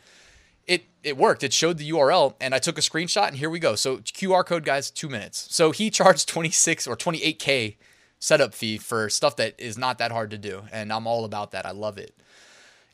it 0.67 0.85
it 1.03 1.17
worked. 1.17 1.43
It 1.43 1.53
showed 1.53 1.77
the 1.77 1.89
URL 1.89 2.35
and 2.39 2.53
I 2.53 2.59
took 2.59 2.77
a 2.77 2.81
screenshot 2.81 3.27
and 3.27 3.37
here 3.37 3.49
we 3.49 3.59
go. 3.59 3.75
So 3.75 3.97
QR 3.97 4.45
code 4.45 4.63
guys, 4.63 4.91
2 4.91 5.09
minutes. 5.09 5.47
So 5.49 5.71
he 5.71 5.89
charged 5.89 6.27
26 6.27 6.87
or 6.87 6.95
28k 6.95 7.77
setup 8.21 8.53
fee 8.53 8.77
for 8.77 9.09
stuff 9.09 9.35
that 9.35 9.53
is 9.57 9.77
not 9.77 9.97
that 9.97 10.13
hard 10.13 10.31
to 10.31 10.37
do 10.37 10.63
and 10.71 10.93
I'm 10.93 11.07
all 11.07 11.25
about 11.25 11.51
that. 11.51 11.65
I 11.65 11.71
love 11.71 11.97
it. 11.97 12.15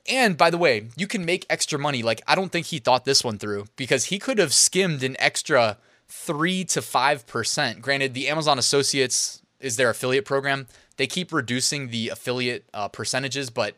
And 0.09 0.35
by 0.35 0.49
the 0.49 0.57
way, 0.57 0.87
you 0.97 1.05
can 1.05 1.23
make 1.23 1.45
extra 1.47 1.77
money. 1.77 2.01
Like 2.01 2.23
I 2.25 2.33
don't 2.33 2.51
think 2.51 2.65
he 2.65 2.79
thought 2.79 3.05
this 3.05 3.23
one 3.23 3.37
through 3.37 3.67
because 3.75 4.05
he 4.05 4.17
could 4.17 4.39
have 4.39 4.53
skimmed 4.53 5.03
an 5.03 5.15
extra 5.19 5.77
3 6.07 6.63
to 6.63 6.79
5%. 6.79 7.81
Granted, 7.81 8.15
the 8.15 8.27
Amazon 8.27 8.57
Associates 8.57 9.43
is 9.59 9.75
their 9.75 9.91
affiliate 9.91 10.25
program 10.25 10.65
they 10.97 11.07
keep 11.07 11.31
reducing 11.31 11.89
the 11.89 12.09
affiliate 12.09 12.65
uh, 12.73 12.87
percentages, 12.89 13.49
but 13.49 13.75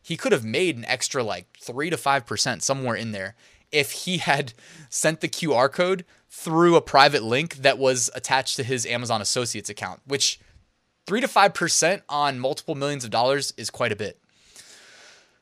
he 0.00 0.16
could 0.16 0.32
have 0.32 0.44
made 0.44 0.76
an 0.76 0.84
extra 0.86 1.22
like 1.22 1.46
three 1.60 1.90
to 1.90 1.96
five 1.96 2.26
percent 2.26 2.62
somewhere 2.62 2.96
in 2.96 3.12
there 3.12 3.36
if 3.70 3.92
he 3.92 4.18
had 4.18 4.52
sent 4.90 5.20
the 5.20 5.28
QR 5.28 5.70
code 5.70 6.04
through 6.28 6.76
a 6.76 6.80
private 6.80 7.22
link 7.22 7.56
that 7.56 7.78
was 7.78 8.10
attached 8.14 8.56
to 8.56 8.64
his 8.64 8.86
Amazon 8.86 9.20
Associates 9.20 9.70
account, 9.70 10.00
which 10.06 10.40
three 11.06 11.20
to 11.20 11.28
five 11.28 11.54
percent 11.54 12.02
on 12.08 12.38
multiple 12.38 12.74
millions 12.74 13.04
of 13.04 13.10
dollars 13.10 13.52
is 13.56 13.70
quite 13.70 13.92
a 13.92 13.96
bit. 13.96 14.18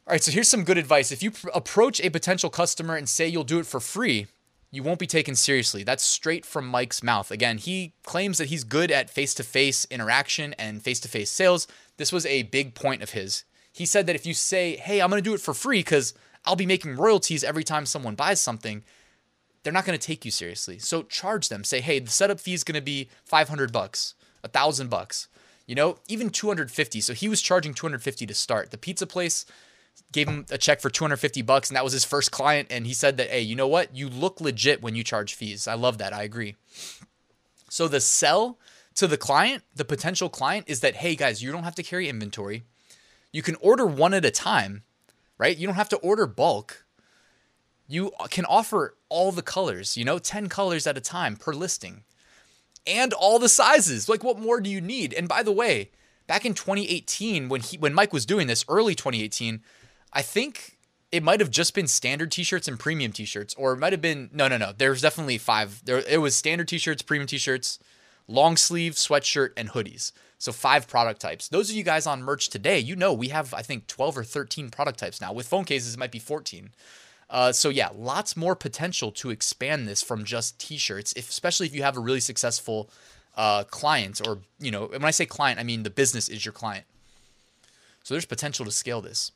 All 0.07 0.13
right, 0.13 0.23
so 0.23 0.33
here's 0.33 0.49
some 0.49 0.65
good 0.65 0.79
advice. 0.79 1.13
If 1.13 1.23
you 1.23 1.31
pr- 1.31 1.51
approach 1.55 2.01
a 2.01 2.11
potential 2.11 2.51
customer 2.51 2.97
and 2.97 3.09
say 3.09 3.29
you'll 3.29 3.45
do 3.45 3.61
it 3.61 3.67
for 3.67 3.79
free, 3.79 4.27
you 4.73 4.83
won't 4.83 4.99
be 4.99 5.07
taken 5.07 5.35
seriously. 5.35 5.83
That's 5.85 6.05
straight 6.05 6.47
from 6.47 6.67
Mike's 6.67 7.03
mouth. 7.03 7.31
Again, 7.31 7.59
he 7.59 7.93
claims 8.05 8.39
that 8.39 8.49
he's 8.49 8.65
good 8.65 8.91
at 8.91 9.11
face 9.11 9.35
to 9.35 9.43
face 9.43 9.87
interaction 9.91 10.53
and 10.55 10.83
face 10.83 11.01
to 11.01 11.09
face 11.09 11.31
sales. 11.31 11.67
This 11.97 12.13
was 12.13 12.25
a 12.27 12.45
big 12.45 12.75
point 12.75 13.03
of 13.03 13.11
his. 13.11 13.45
He 13.73 13.87
said 13.87 14.07
that 14.07 14.17
if 14.17 14.27
you 14.27 14.35
say, 14.35 14.77
hey, 14.77 15.01
I'm 15.01 15.11
going 15.11 15.23
to 15.23 15.29
do 15.29 15.35
it 15.35 15.41
for 15.41 15.55
free 15.55 15.81
because 15.81 16.15
I'll 16.45 16.57
be 16.57 16.67
making 16.67 16.97
royalties 16.97 17.45
every 17.45 17.65
time 17.65 17.87
someone 17.87 18.15
buys 18.15 18.41
something, 18.41 18.83
they're 19.63 19.73
not 19.73 19.85
going 19.85 19.99
to 19.99 20.07
take 20.07 20.25
you 20.25 20.31
seriously. 20.31 20.79
So 20.79 21.03
charge 21.03 21.49
them. 21.49 21.65
Say, 21.65 21.81
hey, 21.81 21.99
the 21.99 22.11
setup 22.11 22.41
fee 22.41 22.55
is 22.55 22.65
going 22.65 22.75
to 22.77 22.81
be 22.81 23.09
500 23.25 23.73
bucks, 23.73 24.15
a 24.43 24.49
thousand 24.49 24.89
bucks, 24.89 25.29
you 25.71 25.77
know, 25.77 25.99
even 26.09 26.31
250. 26.31 27.01
So 27.01 27.15
he 27.15 27.29
was 27.29 27.41
charging 27.41 27.75
250 27.75 28.27
to 28.27 28.35
start. 28.35 28.73
The 28.73 28.77
pizza 28.77 29.07
place 29.07 29.47
gave 30.11 30.27
him 30.27 30.45
a 30.51 30.59
check 30.59 30.81
for 30.81 30.91
250 30.91 31.43
bucks 31.43 31.71
and 31.71 31.77
that 31.77 31.85
was 31.85 31.93
his 31.93 32.05
first 32.05 32.33
client 32.33 32.67
and 32.73 32.89
he 32.89 32.93
said 32.93 33.17
that 33.19 33.29
hey 33.29 33.41
you 33.41 33.55
know 33.55 33.69
what? 33.69 33.95
You 33.95 34.09
look 34.09 34.41
legit 34.41 34.83
when 34.83 34.97
you 34.97 35.05
charge 35.05 35.35
fees. 35.35 35.69
I 35.69 35.75
love 35.75 35.99
that. 35.99 36.13
I 36.13 36.25
agree. 36.25 36.57
So 37.69 37.87
the 37.87 38.01
sell 38.01 38.59
to 38.97 39.07
the 39.07 39.17
client 39.17 39.63
the 39.73 39.85
potential 39.85 40.29
client 40.29 40.65
is 40.67 40.81
that 40.81 40.97
hey 40.97 41.15
guys 41.15 41.41
you 41.41 41.53
don't 41.53 41.63
have 41.63 41.77
to 41.77 41.85
carry 41.85 42.09
inventory. 42.09 42.65
You 43.31 43.43
can 43.43 43.55
order 43.61 43.87
one 43.87 44.13
at 44.13 44.25
a 44.25 44.33
time 44.33 44.83
right? 45.39 45.57
You 45.57 45.69
don't 45.69 45.77
have 45.77 45.89
to 45.91 45.99
order 45.99 46.27
bulk. 46.27 46.85
You 47.87 48.11
can 48.31 48.45
offer 48.45 48.97
all 49.09 49.31
the 49.31 49.43
colors 49.43 49.97
you 49.97 50.05
know 50.05 50.19
10 50.19 50.49
colors 50.49 50.89
at 50.89 50.99
a 50.99 51.01
time 51.01 51.37
per 51.37 51.53
listing 51.53 52.03
and 52.87 53.13
all 53.13 53.39
the 53.39 53.49
sizes. 53.49 54.09
Like 54.09 54.25
what 54.25 54.39
more 54.39 54.61
do 54.61 54.71
you 54.71 54.81
need? 54.81 55.13
And 55.15 55.29
by 55.29 55.43
the 55.43 55.53
way 55.53 55.91
back 56.31 56.47
in 56.47 56.55
2018 56.55 57.49
when 57.49 57.61
he 57.61 57.77
when 57.77 57.93
mike 57.93 58.13
was 58.13 58.25
doing 58.25 58.47
this 58.47 58.65
early 58.69 58.95
2018 58.95 59.61
I 60.13 60.23
think 60.23 60.79
it 61.11 61.25
might 61.25 61.41
have 61.41 61.51
just 61.51 61.75
been 61.75 61.89
standard 61.89 62.31
t-shirts 62.31 62.69
and 62.69 62.79
premium 62.79 63.11
t-shirts 63.11 63.53
or 63.55 63.73
it 63.73 63.79
might 63.79 63.93
have 63.93 64.01
been 64.01 64.31
no 64.33 64.47
no 64.47 64.57
no 64.57 64.71
there's 64.71 65.03
definitely 65.03 65.39
five 65.39 65.85
there 65.85 66.05
it 66.09 66.19
was 66.19 66.37
standard 66.37 66.69
t-shirts 66.69 67.03
premium 67.03 67.27
t-shirts 67.27 67.81
long 68.29 68.57
sleeve 68.57 68.93
sweatshirt 68.93 69.51
and 69.57 69.71
hoodies. 69.71 70.13
So 70.39 70.53
five 70.53 70.87
product 70.87 71.21
types. 71.21 71.49
Those 71.49 71.69
of 71.69 71.75
you 71.75 71.83
guys 71.83 72.07
on 72.07 72.23
merch 72.23 72.49
today 72.49 72.79
you 72.79 72.95
know 72.95 73.13
we 73.13 73.29
have 73.29 73.53
i 73.53 73.63
think 73.63 73.89
12 73.89 74.19
or 74.19 74.23
13 74.23 74.71
product 74.71 75.01
types 75.01 75.21
now. 75.21 75.33
With 75.33 75.49
phone 75.49 75.65
cases 75.65 75.95
it 75.95 75.99
might 75.99 76.13
be 76.13 76.21
14 76.21 76.71
uh, 77.31 77.53
so 77.53 77.69
yeah 77.69 77.89
lots 77.97 78.37
more 78.37 78.55
potential 78.55 79.11
to 79.13 79.31
expand 79.31 79.89
this 79.89 80.03
from 80.03 80.25
just 80.25 80.59
t-shirts 80.59 81.13
if, 81.17 81.29
especially 81.31 81.67
if 81.67 81.75
you 81.75 81.83
have 81.83 81.97
a 81.97 82.01
really 82.01 82.21
successful 82.21 82.91
uh, 83.37 83.65
client 83.65 84.21
or 84.27 84.39
you 84.59 84.71
know 84.71 84.87
when 84.87 85.05
i 85.05 85.11
say 85.11 85.25
client 85.25 85.59
i 85.59 85.63
mean 85.63 85.83
the 85.83 85.91
business 85.91 86.29
is 86.29 86.45
your 86.45 86.53
client 86.53 86.85
so 88.03 88.15
there's 88.15 88.27
potential 88.27 88.65
to 88.65 88.71
scale 88.73 89.01
this 89.01 89.33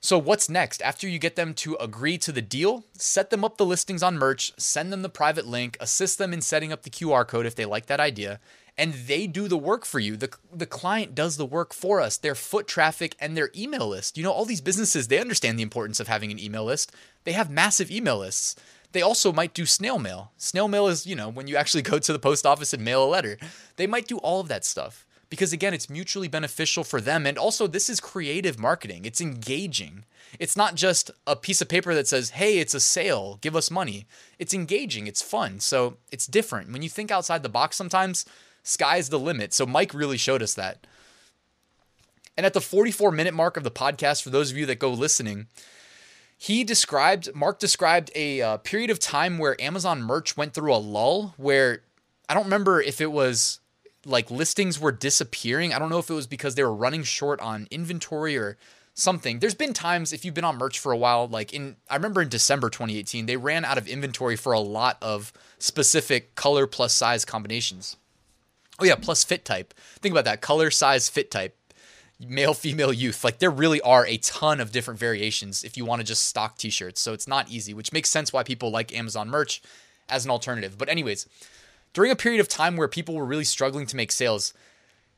So, 0.00 0.18
what's 0.18 0.48
next? 0.48 0.82
After 0.82 1.08
you 1.08 1.18
get 1.18 1.36
them 1.36 1.54
to 1.54 1.74
agree 1.80 2.18
to 2.18 2.30
the 2.30 2.42
deal, 2.42 2.84
set 2.92 3.30
them 3.30 3.44
up 3.44 3.56
the 3.56 3.66
listings 3.66 4.02
on 4.02 4.18
merch, 4.18 4.52
send 4.56 4.92
them 4.92 5.02
the 5.02 5.08
private 5.08 5.46
link, 5.46 5.76
assist 5.80 6.18
them 6.18 6.32
in 6.32 6.42
setting 6.42 6.72
up 6.72 6.82
the 6.82 6.90
QR 6.90 7.26
code 7.26 7.46
if 7.46 7.54
they 7.54 7.64
like 7.64 7.86
that 7.86 7.98
idea, 7.98 8.38
and 8.78 8.92
they 8.92 9.26
do 9.26 9.48
the 9.48 9.56
work 9.56 9.84
for 9.84 9.98
you. 9.98 10.16
The, 10.16 10.34
the 10.52 10.66
client 10.66 11.14
does 11.14 11.36
the 11.36 11.46
work 11.46 11.72
for 11.72 12.00
us, 12.00 12.16
their 12.16 12.34
foot 12.34 12.66
traffic 12.66 13.16
and 13.18 13.36
their 13.36 13.50
email 13.56 13.88
list. 13.88 14.18
You 14.18 14.24
know, 14.24 14.32
all 14.32 14.44
these 14.44 14.60
businesses, 14.60 15.08
they 15.08 15.18
understand 15.18 15.58
the 15.58 15.62
importance 15.62 16.00
of 16.00 16.08
having 16.08 16.30
an 16.30 16.38
email 16.38 16.64
list. 16.64 16.92
They 17.24 17.32
have 17.32 17.50
massive 17.50 17.90
email 17.90 18.18
lists. 18.18 18.56
They 18.92 19.02
also 19.02 19.32
might 19.32 19.54
do 19.54 19.66
snail 19.66 19.98
mail. 19.98 20.32
Snail 20.36 20.68
mail 20.68 20.86
is, 20.88 21.06
you 21.06 21.16
know, 21.16 21.28
when 21.28 21.48
you 21.48 21.56
actually 21.56 21.82
go 21.82 21.98
to 21.98 22.12
the 22.12 22.18
post 22.18 22.46
office 22.46 22.72
and 22.72 22.84
mail 22.84 23.04
a 23.04 23.08
letter. 23.08 23.38
They 23.76 23.86
might 23.86 24.06
do 24.06 24.18
all 24.18 24.40
of 24.40 24.48
that 24.48 24.64
stuff 24.64 25.06
because 25.28 25.52
again 25.52 25.74
it's 25.74 25.90
mutually 25.90 26.28
beneficial 26.28 26.84
for 26.84 27.00
them 27.00 27.26
and 27.26 27.36
also 27.36 27.66
this 27.66 27.90
is 27.90 28.00
creative 28.00 28.58
marketing 28.58 29.04
it's 29.04 29.20
engaging 29.20 30.04
it's 30.38 30.56
not 30.56 30.74
just 30.74 31.10
a 31.26 31.36
piece 31.36 31.60
of 31.60 31.68
paper 31.68 31.94
that 31.94 32.06
says 32.06 32.30
hey 32.30 32.58
it's 32.58 32.74
a 32.74 32.80
sale 32.80 33.38
give 33.40 33.56
us 33.56 33.70
money 33.70 34.06
it's 34.38 34.54
engaging 34.54 35.06
it's 35.06 35.22
fun 35.22 35.58
so 35.58 35.96
it's 36.12 36.26
different 36.26 36.72
when 36.72 36.82
you 36.82 36.88
think 36.88 37.10
outside 37.10 37.42
the 37.42 37.48
box 37.48 37.76
sometimes 37.76 38.24
sky's 38.66 39.08
the 39.08 39.18
limit 39.18 39.52
so 39.52 39.64
mike 39.66 39.94
really 39.94 40.16
showed 40.16 40.42
us 40.42 40.54
that 40.54 40.86
and 42.36 42.44
at 42.44 42.52
the 42.52 42.60
44 42.60 43.10
minute 43.12 43.34
mark 43.34 43.56
of 43.56 43.64
the 43.64 43.70
podcast 43.70 44.22
for 44.22 44.30
those 44.30 44.50
of 44.50 44.56
you 44.56 44.66
that 44.66 44.78
go 44.78 44.90
listening 44.90 45.46
he 46.36 46.64
described 46.64 47.34
mark 47.34 47.58
described 47.58 48.10
a 48.14 48.42
uh, 48.42 48.56
period 48.58 48.90
of 48.90 48.98
time 48.98 49.38
where 49.38 49.60
amazon 49.60 50.02
merch 50.02 50.36
went 50.36 50.52
through 50.54 50.74
a 50.74 50.76
lull 50.76 51.34
where 51.36 51.82
i 52.28 52.34
don't 52.34 52.44
remember 52.44 52.80
if 52.80 53.00
it 53.00 53.12
was 53.12 53.60
like 54.06 54.30
listings 54.30 54.80
were 54.80 54.92
disappearing. 54.92 55.74
I 55.74 55.78
don't 55.78 55.90
know 55.90 55.98
if 55.98 56.08
it 56.08 56.14
was 56.14 56.26
because 56.26 56.54
they 56.54 56.62
were 56.62 56.74
running 56.74 57.02
short 57.02 57.40
on 57.40 57.66
inventory 57.70 58.38
or 58.38 58.56
something. 58.94 59.40
There's 59.40 59.54
been 59.54 59.74
times 59.74 60.12
if 60.12 60.24
you've 60.24 60.34
been 60.34 60.44
on 60.44 60.56
merch 60.56 60.78
for 60.78 60.92
a 60.92 60.96
while, 60.96 61.26
like 61.26 61.52
in 61.52 61.76
I 61.90 61.96
remember 61.96 62.22
in 62.22 62.28
December 62.28 62.70
2018, 62.70 63.26
they 63.26 63.36
ran 63.36 63.64
out 63.64 63.76
of 63.76 63.88
inventory 63.88 64.36
for 64.36 64.52
a 64.52 64.60
lot 64.60 64.96
of 65.02 65.32
specific 65.58 66.34
color 66.36 66.66
plus 66.66 66.94
size 66.94 67.24
combinations. 67.24 67.96
Oh 68.78 68.84
yeah, 68.84 68.96
plus 68.96 69.24
fit 69.24 69.44
type. 69.44 69.74
Think 70.00 70.12
about 70.12 70.24
that. 70.24 70.40
Color, 70.40 70.70
size, 70.70 71.08
fit 71.08 71.30
type. 71.30 71.56
Male, 72.18 72.54
female, 72.54 72.92
youth. 72.92 73.24
Like 73.24 73.38
there 73.38 73.50
really 73.50 73.80
are 73.82 74.06
a 74.06 74.16
ton 74.18 74.60
of 74.60 74.72
different 74.72 75.00
variations 75.00 75.64
if 75.64 75.76
you 75.76 75.84
want 75.84 76.00
to 76.00 76.06
just 76.06 76.24
stock 76.24 76.56
t-shirts. 76.56 77.00
So 77.00 77.12
it's 77.12 77.28
not 77.28 77.50
easy, 77.50 77.74
which 77.74 77.92
makes 77.92 78.10
sense 78.10 78.32
why 78.32 78.42
people 78.42 78.70
like 78.70 78.94
Amazon 78.94 79.28
merch 79.28 79.62
as 80.08 80.24
an 80.24 80.30
alternative. 80.30 80.78
But 80.78 80.88
anyways, 80.88 81.26
during 81.92 82.10
a 82.10 82.16
period 82.16 82.40
of 82.40 82.48
time 82.48 82.76
where 82.76 82.88
people 82.88 83.14
were 83.14 83.26
really 83.26 83.44
struggling 83.44 83.86
to 83.86 83.96
make 83.96 84.12
sales, 84.12 84.54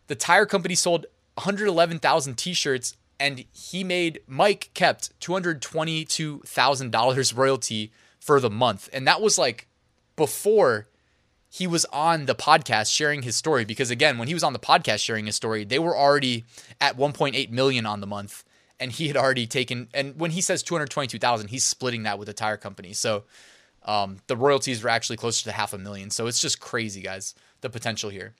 the 0.08 0.16
tire 0.16 0.46
company 0.46 0.74
sold 0.74 1.06
111,000 1.34 2.36
t-shirts 2.36 2.96
and 3.20 3.44
he 3.52 3.84
made 3.84 4.20
Mike 4.26 4.70
kept 4.74 5.16
$222,000 5.20 7.36
royalty 7.36 7.92
for 8.18 8.40
the 8.40 8.50
month. 8.50 8.88
And 8.92 9.06
that 9.06 9.20
was 9.20 9.38
like 9.38 9.68
before 10.16 10.87
he 11.50 11.66
was 11.66 11.84
on 11.86 12.26
the 12.26 12.34
podcast 12.34 12.92
sharing 12.94 13.22
his 13.22 13.36
story 13.36 13.64
because 13.64 13.90
again, 13.90 14.18
when 14.18 14.28
he 14.28 14.34
was 14.34 14.44
on 14.44 14.52
the 14.52 14.58
podcast 14.58 15.02
sharing 15.02 15.26
his 15.26 15.36
story, 15.36 15.64
they 15.64 15.78
were 15.78 15.96
already 15.96 16.44
at 16.80 16.96
1.8 16.96 17.50
million 17.50 17.86
on 17.86 18.00
the 18.00 18.06
month 18.06 18.44
and 18.78 18.92
he 18.92 19.08
had 19.08 19.16
already 19.16 19.46
taken 19.46 19.88
and 19.94 20.18
when 20.18 20.32
he 20.32 20.40
says 20.40 20.62
222,000, 20.62 21.48
he's 21.48 21.64
splitting 21.64 22.02
that 22.02 22.18
with 22.18 22.26
the 22.26 22.34
tire 22.34 22.56
company. 22.56 22.92
So 22.92 23.24
um, 23.84 24.18
the 24.26 24.36
royalties 24.36 24.82
were 24.82 24.90
actually 24.90 25.16
closer 25.16 25.44
to 25.44 25.52
half 25.52 25.72
a 25.72 25.78
million. 25.78 26.10
So 26.10 26.26
it's 26.26 26.40
just 26.40 26.60
crazy, 26.60 27.00
guys, 27.00 27.34
the 27.62 27.70
potential 27.70 28.10
here. 28.10 28.34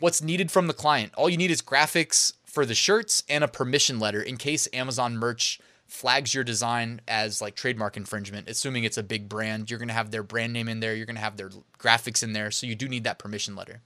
What's 0.00 0.22
needed 0.22 0.50
from 0.50 0.68
the 0.68 0.72
client? 0.74 1.12
All 1.16 1.28
you 1.28 1.36
need 1.36 1.50
is 1.50 1.60
graphics 1.60 2.32
for 2.46 2.64
the 2.64 2.74
shirts 2.74 3.22
and 3.28 3.44
a 3.44 3.48
permission 3.48 3.98
letter 3.98 4.22
in 4.22 4.36
case 4.36 4.68
Amazon 4.72 5.16
merch 5.16 5.60
flags 5.88 6.34
your 6.34 6.44
design 6.44 7.00
as 7.08 7.40
like 7.40 7.56
trademark 7.56 7.96
infringement, 7.96 8.48
assuming 8.48 8.84
it's 8.84 8.98
a 8.98 9.02
big 9.02 9.28
brand. 9.28 9.70
You're 9.70 9.78
going 9.78 9.88
to 9.88 9.94
have 9.94 10.10
their 10.10 10.22
brand 10.22 10.52
name 10.52 10.68
in 10.68 10.80
there, 10.80 10.94
you're 10.94 11.06
going 11.06 11.16
to 11.16 11.22
have 11.22 11.36
their 11.36 11.50
graphics 11.78 12.22
in 12.22 12.34
there. 12.34 12.50
So 12.50 12.66
you 12.66 12.74
do 12.74 12.88
need 12.88 13.04
that 13.04 13.18
permission 13.18 13.56
letter. 13.56 13.80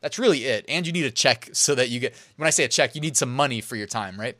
That's 0.00 0.18
really 0.18 0.44
it. 0.44 0.64
And 0.68 0.86
you 0.86 0.92
need 0.92 1.04
a 1.04 1.10
check 1.10 1.48
so 1.52 1.74
that 1.74 1.88
you 1.88 2.00
get, 2.00 2.14
when 2.36 2.46
I 2.46 2.50
say 2.50 2.64
a 2.64 2.68
check, 2.68 2.94
you 2.94 3.00
need 3.00 3.16
some 3.16 3.34
money 3.34 3.60
for 3.60 3.76
your 3.76 3.86
time, 3.86 4.20
right? 4.20 4.36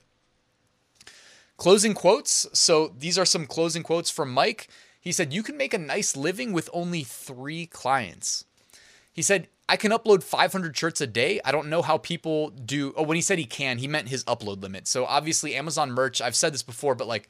Closing 1.56 1.94
quotes. 1.94 2.46
So 2.52 2.92
these 2.98 3.16
are 3.16 3.24
some 3.24 3.46
closing 3.46 3.82
quotes 3.82 4.10
from 4.10 4.32
Mike. 4.32 4.68
He 5.00 5.12
said, 5.12 5.32
You 5.32 5.42
can 5.42 5.56
make 5.56 5.72
a 5.72 5.78
nice 5.78 6.16
living 6.16 6.52
with 6.52 6.68
only 6.72 7.04
three 7.04 7.66
clients. 7.66 8.44
He 9.12 9.22
said, 9.22 9.48
I 9.68 9.76
can 9.76 9.92
upload 9.92 10.22
500 10.22 10.76
shirts 10.76 11.00
a 11.00 11.06
day. 11.06 11.40
I 11.44 11.52
don't 11.52 11.68
know 11.68 11.82
how 11.82 11.98
people 11.98 12.50
do. 12.50 12.92
Oh, 12.96 13.02
when 13.02 13.16
he 13.16 13.22
said 13.22 13.38
he 13.38 13.44
can, 13.44 13.78
he 13.78 13.86
meant 13.86 14.08
his 14.08 14.24
upload 14.24 14.62
limit. 14.62 14.86
So 14.86 15.06
obviously, 15.06 15.54
Amazon 15.54 15.92
merch, 15.92 16.20
I've 16.20 16.36
said 16.36 16.52
this 16.52 16.62
before, 16.62 16.94
but 16.94 17.06
like 17.06 17.28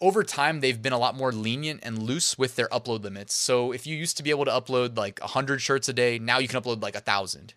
over 0.00 0.22
time, 0.22 0.60
they've 0.60 0.80
been 0.80 0.92
a 0.92 0.98
lot 0.98 1.16
more 1.16 1.32
lenient 1.32 1.80
and 1.82 2.02
loose 2.02 2.38
with 2.38 2.56
their 2.56 2.68
upload 2.68 3.02
limits. 3.02 3.34
So 3.34 3.72
if 3.72 3.86
you 3.86 3.96
used 3.96 4.16
to 4.16 4.22
be 4.22 4.30
able 4.30 4.44
to 4.46 4.50
upload 4.50 4.96
like 4.96 5.20
100 5.20 5.60
shirts 5.60 5.88
a 5.88 5.92
day, 5.92 6.18
now 6.18 6.38
you 6.38 6.48
can 6.48 6.60
upload 6.60 6.82
like 6.82 6.96
a 6.96 7.00
thousand. 7.00 7.54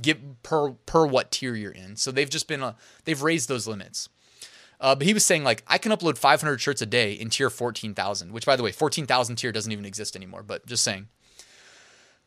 Get 0.00 0.42
per 0.44 0.70
per 0.70 1.04
what 1.04 1.32
tier 1.32 1.56
you're 1.56 1.72
in. 1.72 1.96
So 1.96 2.12
they've 2.12 2.30
just 2.30 2.46
been 2.46 2.62
a, 2.62 2.76
they've 3.04 3.20
raised 3.20 3.48
those 3.48 3.66
limits. 3.66 4.08
Uh, 4.80 4.94
but 4.94 5.06
he 5.06 5.12
was 5.12 5.26
saying 5.26 5.42
like 5.42 5.64
I 5.66 5.78
can 5.78 5.92
upload 5.92 6.16
500 6.16 6.60
shirts 6.60 6.80
a 6.80 6.86
day 6.86 7.12
in 7.12 7.28
tier 7.28 7.50
14,000, 7.50 8.32
which 8.32 8.46
by 8.46 8.54
the 8.54 8.62
way, 8.62 8.70
14,000 8.70 9.36
tier 9.36 9.50
doesn't 9.52 9.72
even 9.72 9.84
exist 9.84 10.14
anymore. 10.14 10.44
But 10.44 10.66
just 10.66 10.84
saying. 10.84 11.08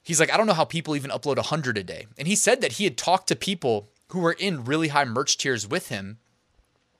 He's 0.03 0.19
like 0.19 0.31
I 0.31 0.37
don't 0.37 0.47
know 0.47 0.53
how 0.53 0.65
people 0.65 0.95
even 0.95 1.11
upload 1.11 1.37
100 1.37 1.77
a 1.77 1.83
day, 1.83 2.07
and 2.17 2.27
he 2.27 2.35
said 2.35 2.61
that 2.61 2.73
he 2.73 2.83
had 2.83 2.97
talked 2.97 3.27
to 3.27 3.35
people 3.35 3.89
who 4.09 4.19
were 4.19 4.33
in 4.33 4.65
really 4.65 4.89
high 4.89 5.05
merch 5.05 5.37
tiers 5.37 5.67
with 5.67 5.87
him, 5.89 6.19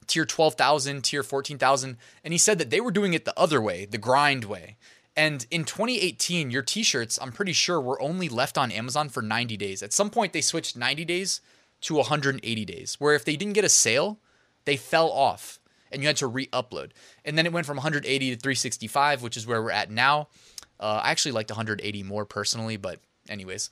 tier 0.08 0.26
12,000, 0.26 1.04
tier 1.04 1.22
14,000, 1.22 1.98
and 2.24 2.34
he 2.34 2.38
said 2.38 2.58
that 2.58 2.70
they 2.70 2.82
were 2.82 2.92
doing 2.92 3.14
it 3.14 3.26
the 3.26 3.40
other 3.40 3.62
way, 3.62 3.86
the 3.86 3.98
grind 3.98 4.46
way. 4.46 4.78
And 5.16 5.46
in 5.52 5.64
2018, 5.64 6.50
your 6.50 6.64
t-shirts, 6.64 7.20
I'm 7.22 7.32
pretty 7.32 7.54
sure, 7.54 7.80
were 7.80 8.02
only 8.02 8.30
left 8.30 8.58
on 8.58 8.72
Amazon 8.72 9.10
for 9.10 9.22
90 9.22 9.58
days. 9.58 9.84
At 9.84 9.94
some 9.94 10.10
point, 10.10 10.34
they 10.34 10.42
switched 10.42 10.76
90 10.76 11.06
days 11.06 11.40
to 11.82 11.96
180 11.96 12.66
days, 12.66 12.96
where 13.00 13.14
if 13.14 13.24
they 13.24 13.36
didn't 13.36 13.54
get 13.54 13.64
a 13.64 13.70
sale, 13.70 14.20
they 14.66 14.76
fell 14.76 15.12
off 15.12 15.60
and 15.92 16.02
you 16.02 16.08
had 16.08 16.18
to 16.18 16.28
re-upload. 16.28 16.90
And 17.24 17.38
then 17.38 17.46
it 17.46 17.54
went 17.54 17.68
from 17.68 17.78
180 17.78 18.32
to 18.32 18.42
365, 18.42 19.22
which 19.22 19.38
is 19.38 19.46
where 19.46 19.62
we're 19.62 19.70
at 19.70 19.92
now. 19.92 20.28
Uh, 20.84 21.00
I 21.02 21.12
actually 21.12 21.32
liked 21.32 21.50
180 21.50 22.04
more 22.04 22.26
personally, 22.26 22.76
but 22.76 23.00
anyways. 23.30 23.70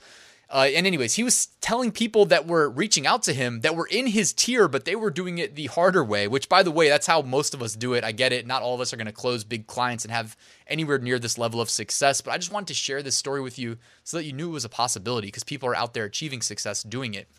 Uh, 0.50 0.68
and 0.74 0.88
anyways, 0.88 1.14
he 1.14 1.24
was 1.24 1.48
telling 1.60 1.92
people 1.92 2.26
that 2.26 2.48
were 2.48 2.70
reaching 2.70 3.06
out 3.06 3.24
to 3.24 3.34
him 3.34 3.62
that 3.62 3.76
were 3.76 3.88
in 3.88 4.08
his 4.08 4.32
tier, 4.32 4.70
but 4.70 4.86
they 4.86 4.96
were 4.96 5.12
doing 5.12 5.38
it 5.38 5.56
the 5.56 5.68
harder 5.68 6.04
way. 6.04 6.28
Which, 6.28 6.48
by 6.48 6.64
the 6.64 6.72
way, 6.72 6.88
that's 6.88 7.08
how 7.08 7.22
most 7.22 7.54
of 7.54 7.62
us 7.62 7.74
do 7.74 7.94
it. 7.94 8.06
I 8.06 8.14
get 8.14 8.32
it. 8.32 8.48
Not 8.48 8.62
all 8.62 8.76
of 8.76 8.82
us 8.82 8.94
are 8.94 8.98
going 8.98 9.08
to 9.08 9.14
close 9.14 9.44
big 9.44 9.68
clients 9.68 10.06
and 10.06 10.12
have 10.14 10.38
anywhere 10.68 11.00
near 11.00 11.20
this 11.20 11.38
level 11.38 11.60
of 11.60 11.70
success. 11.70 12.22
But 12.22 12.32
I 12.32 12.38
just 12.38 12.52
wanted 12.52 12.68
to 12.68 12.74
share 12.74 13.04
this 13.04 13.18
story 13.18 13.42
with 13.42 13.60
you 13.60 13.78
so 14.06 14.18
that 14.18 14.26
you 14.26 14.32
knew 14.32 14.50
it 14.50 14.54
was 14.54 14.66
a 14.66 14.70
possibility 14.70 15.28
because 15.28 15.44
people 15.44 15.68
are 15.68 15.76
out 15.76 15.94
there 15.94 16.06
achieving 16.06 16.42
success 16.42 16.82
doing 16.82 17.14
it. 17.14 17.30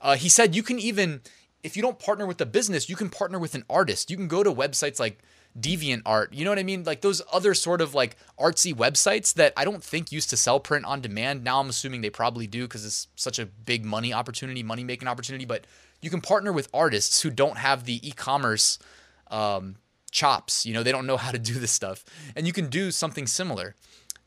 Uh, 0.00 0.16
he 0.16 0.28
said 0.28 0.56
you 0.56 0.62
can 0.62 0.80
even 0.80 1.22
if 1.64 1.76
you 1.76 1.82
don't 1.82 1.98
partner 1.98 2.26
with 2.26 2.40
a 2.40 2.46
business, 2.46 2.88
you 2.88 2.94
can 2.94 3.10
partner 3.10 3.38
with 3.38 3.54
an 3.54 3.64
artist. 3.70 4.10
You 4.10 4.16
can 4.16 4.28
go 4.28 4.42
to 4.42 4.52
websites 4.52 5.00
like 5.00 5.20
Deviant 5.58 6.02
Art. 6.04 6.32
You 6.32 6.44
know 6.44 6.50
what 6.50 6.58
I 6.58 6.64
mean? 6.64 6.84
Like 6.84 7.00
those 7.00 7.22
other 7.32 7.54
sort 7.54 7.80
of 7.80 7.94
like 7.94 8.16
artsy 8.38 8.74
websites 8.74 9.34
that 9.34 9.52
I 9.56 9.64
don't 9.64 9.82
think 9.82 10.10
used 10.10 10.30
to 10.30 10.36
sell 10.36 10.58
print 10.58 10.84
on 10.84 11.00
demand. 11.00 11.44
Now 11.44 11.60
I'm 11.60 11.68
assuming 11.68 12.00
they 12.00 12.10
probably 12.10 12.46
do 12.46 12.62
because 12.62 12.84
it's 12.84 13.08
such 13.16 13.38
a 13.38 13.46
big 13.46 13.84
money 13.84 14.12
opportunity, 14.12 14.62
money 14.62 14.84
making 14.84 15.06
opportunity. 15.06 15.44
But 15.44 15.66
you 16.00 16.10
can 16.10 16.20
partner 16.20 16.52
with 16.52 16.68
artists 16.74 17.22
who 17.22 17.30
don't 17.30 17.58
have 17.58 17.84
the 17.84 18.06
e-commerce 18.06 18.78
um, 19.30 19.76
chops. 20.10 20.66
You 20.66 20.74
know, 20.74 20.82
they 20.82 20.92
don't 20.92 21.06
know 21.06 21.16
how 21.16 21.30
to 21.30 21.38
do 21.38 21.54
this 21.54 21.72
stuff, 21.72 22.04
and 22.34 22.46
you 22.46 22.52
can 22.52 22.68
do 22.68 22.90
something 22.90 23.26
similar. 23.26 23.74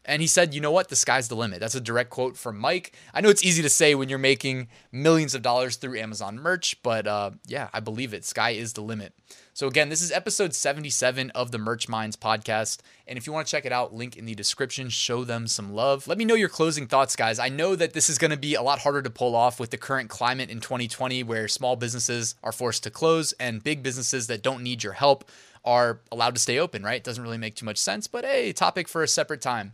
And 0.08 0.22
he 0.22 0.28
said, 0.28 0.54
you 0.54 0.62
know 0.62 0.72
what? 0.72 0.88
The 0.88 0.96
sky's 0.96 1.28
the 1.28 1.36
limit. 1.36 1.60
That's 1.60 1.76
a 1.76 1.82
direct 1.82 2.10
quote 2.10 2.38
from 2.38 2.58
Mike. 2.58 2.94
I 3.14 3.22
know 3.22 3.30
it's 3.30 3.44
easy 3.44 3.62
to 3.62 3.70
say 3.70 3.94
when 3.94 4.08
you're 4.08 4.18
making 4.18 4.70
millions 4.92 5.36
of 5.36 5.42
dollars 5.42 5.76
through 5.76 6.00
Amazon 6.00 6.40
merch, 6.40 6.82
but 6.82 7.06
uh, 7.06 7.32
yeah, 7.46 7.70
I 7.74 7.82
believe 7.82 8.14
it. 8.14 8.24
Sky 8.24 8.52
is 8.52 8.74
the 8.74 8.82
limit. 8.82 9.14
So, 9.54 9.68
again, 9.68 9.90
this 9.90 10.04
is 10.04 10.12
episode 10.12 10.54
77 10.54 11.32
of 11.32 11.52
the 11.52 11.58
Merch 11.58 11.90
Minds 11.90 12.16
podcast. 12.16 12.78
And 13.08 13.18
if 13.18 13.26
you 13.26 13.34
want 13.34 13.48
to 13.48 13.52
check 13.52 13.66
it 13.66 13.72
out, 13.72 13.92
link 13.92 14.16
in 14.16 14.26
the 14.26 14.36
description. 14.36 14.90
Show 14.90 15.24
them 15.24 15.48
some 15.48 15.74
love. 15.74 16.08
Let 16.08 16.20
me 16.20 16.26
know 16.26 16.36
your 16.36 16.48
closing 16.48 16.86
thoughts, 16.86 17.16
guys. 17.16 17.40
I 17.40 17.50
know 17.50 17.76
that 17.76 17.94
this 17.94 18.08
is 18.08 18.20
going 18.20 18.30
to 18.30 18.38
be 18.38 18.54
a 18.54 18.62
lot 18.62 18.80
harder 18.80 19.02
to 19.02 19.10
pull 19.10 19.36
off 19.36 19.60
with 19.60 19.72
the 19.72 19.78
current 19.78 20.12
climate 20.12 20.52
in 20.52 20.60
2020 20.60 21.24
where 21.24 21.48
small 21.48 21.76
businesses 21.76 22.36
are 22.44 22.52
forced 22.52 22.84
to 22.84 22.92
close 22.92 23.34
and 23.40 23.64
big 23.64 23.82
businesses 23.82 24.28
that 24.28 24.44
don't 24.44 24.62
need 24.62 24.84
your 24.84 24.94
help 24.94 25.28
are 25.68 26.00
allowed 26.14 26.34
to 26.34 26.42
stay 26.42 26.58
open, 26.58 26.82
right? 26.82 26.96
It 26.96 27.04
Doesn't 27.04 27.22
really 27.22 27.38
make 27.38 27.56
too 27.56 27.66
much 27.66 27.78
sense, 27.78 28.08
but 28.08 28.24
hey, 28.24 28.54
topic 28.54 28.88
for 28.88 29.04
a 29.04 29.08
separate 29.08 29.42
time. 29.42 29.74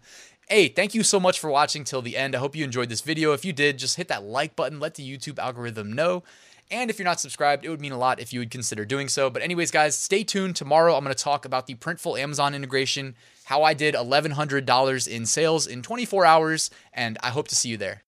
Hey, 0.49 0.67
thank 0.67 0.95
you 0.95 1.03
so 1.03 1.19
much 1.19 1.39
for 1.39 1.51
watching 1.51 1.83
till 1.83 2.01
the 2.01 2.17
end. 2.17 2.35
I 2.35 2.39
hope 2.39 2.55
you 2.55 2.63
enjoyed 2.63 2.89
this 2.89 3.01
video. 3.01 3.31
If 3.31 3.45
you 3.45 3.53
did, 3.53 3.77
just 3.77 3.95
hit 3.95 4.07
that 4.07 4.23
like 4.23 4.55
button, 4.55 4.79
let 4.79 4.95
the 4.95 5.07
YouTube 5.07 5.37
algorithm 5.37 5.93
know. 5.93 6.23
And 6.71 6.89
if 6.89 6.97
you're 6.97 7.05
not 7.05 7.19
subscribed, 7.19 7.63
it 7.63 7.69
would 7.69 7.79
mean 7.79 7.91
a 7.91 7.97
lot 7.97 8.19
if 8.19 8.33
you 8.33 8.39
would 8.39 8.49
consider 8.49 8.85
doing 8.85 9.07
so. 9.07 9.29
But, 9.29 9.43
anyways, 9.43 9.69
guys, 9.69 9.95
stay 9.95 10.23
tuned. 10.23 10.55
Tomorrow, 10.55 10.95
I'm 10.95 11.03
going 11.03 11.15
to 11.15 11.23
talk 11.23 11.45
about 11.45 11.67
the 11.67 11.75
Printful 11.75 12.19
Amazon 12.19 12.55
integration, 12.55 13.15
how 13.45 13.63
I 13.63 13.73
did 13.73 13.93
$1,100 13.93 15.07
in 15.07 15.25
sales 15.25 15.67
in 15.67 15.81
24 15.81 16.25
hours, 16.25 16.71
and 16.91 17.17
I 17.21 17.29
hope 17.29 17.47
to 17.49 17.55
see 17.55 17.69
you 17.69 17.77
there. 17.77 18.02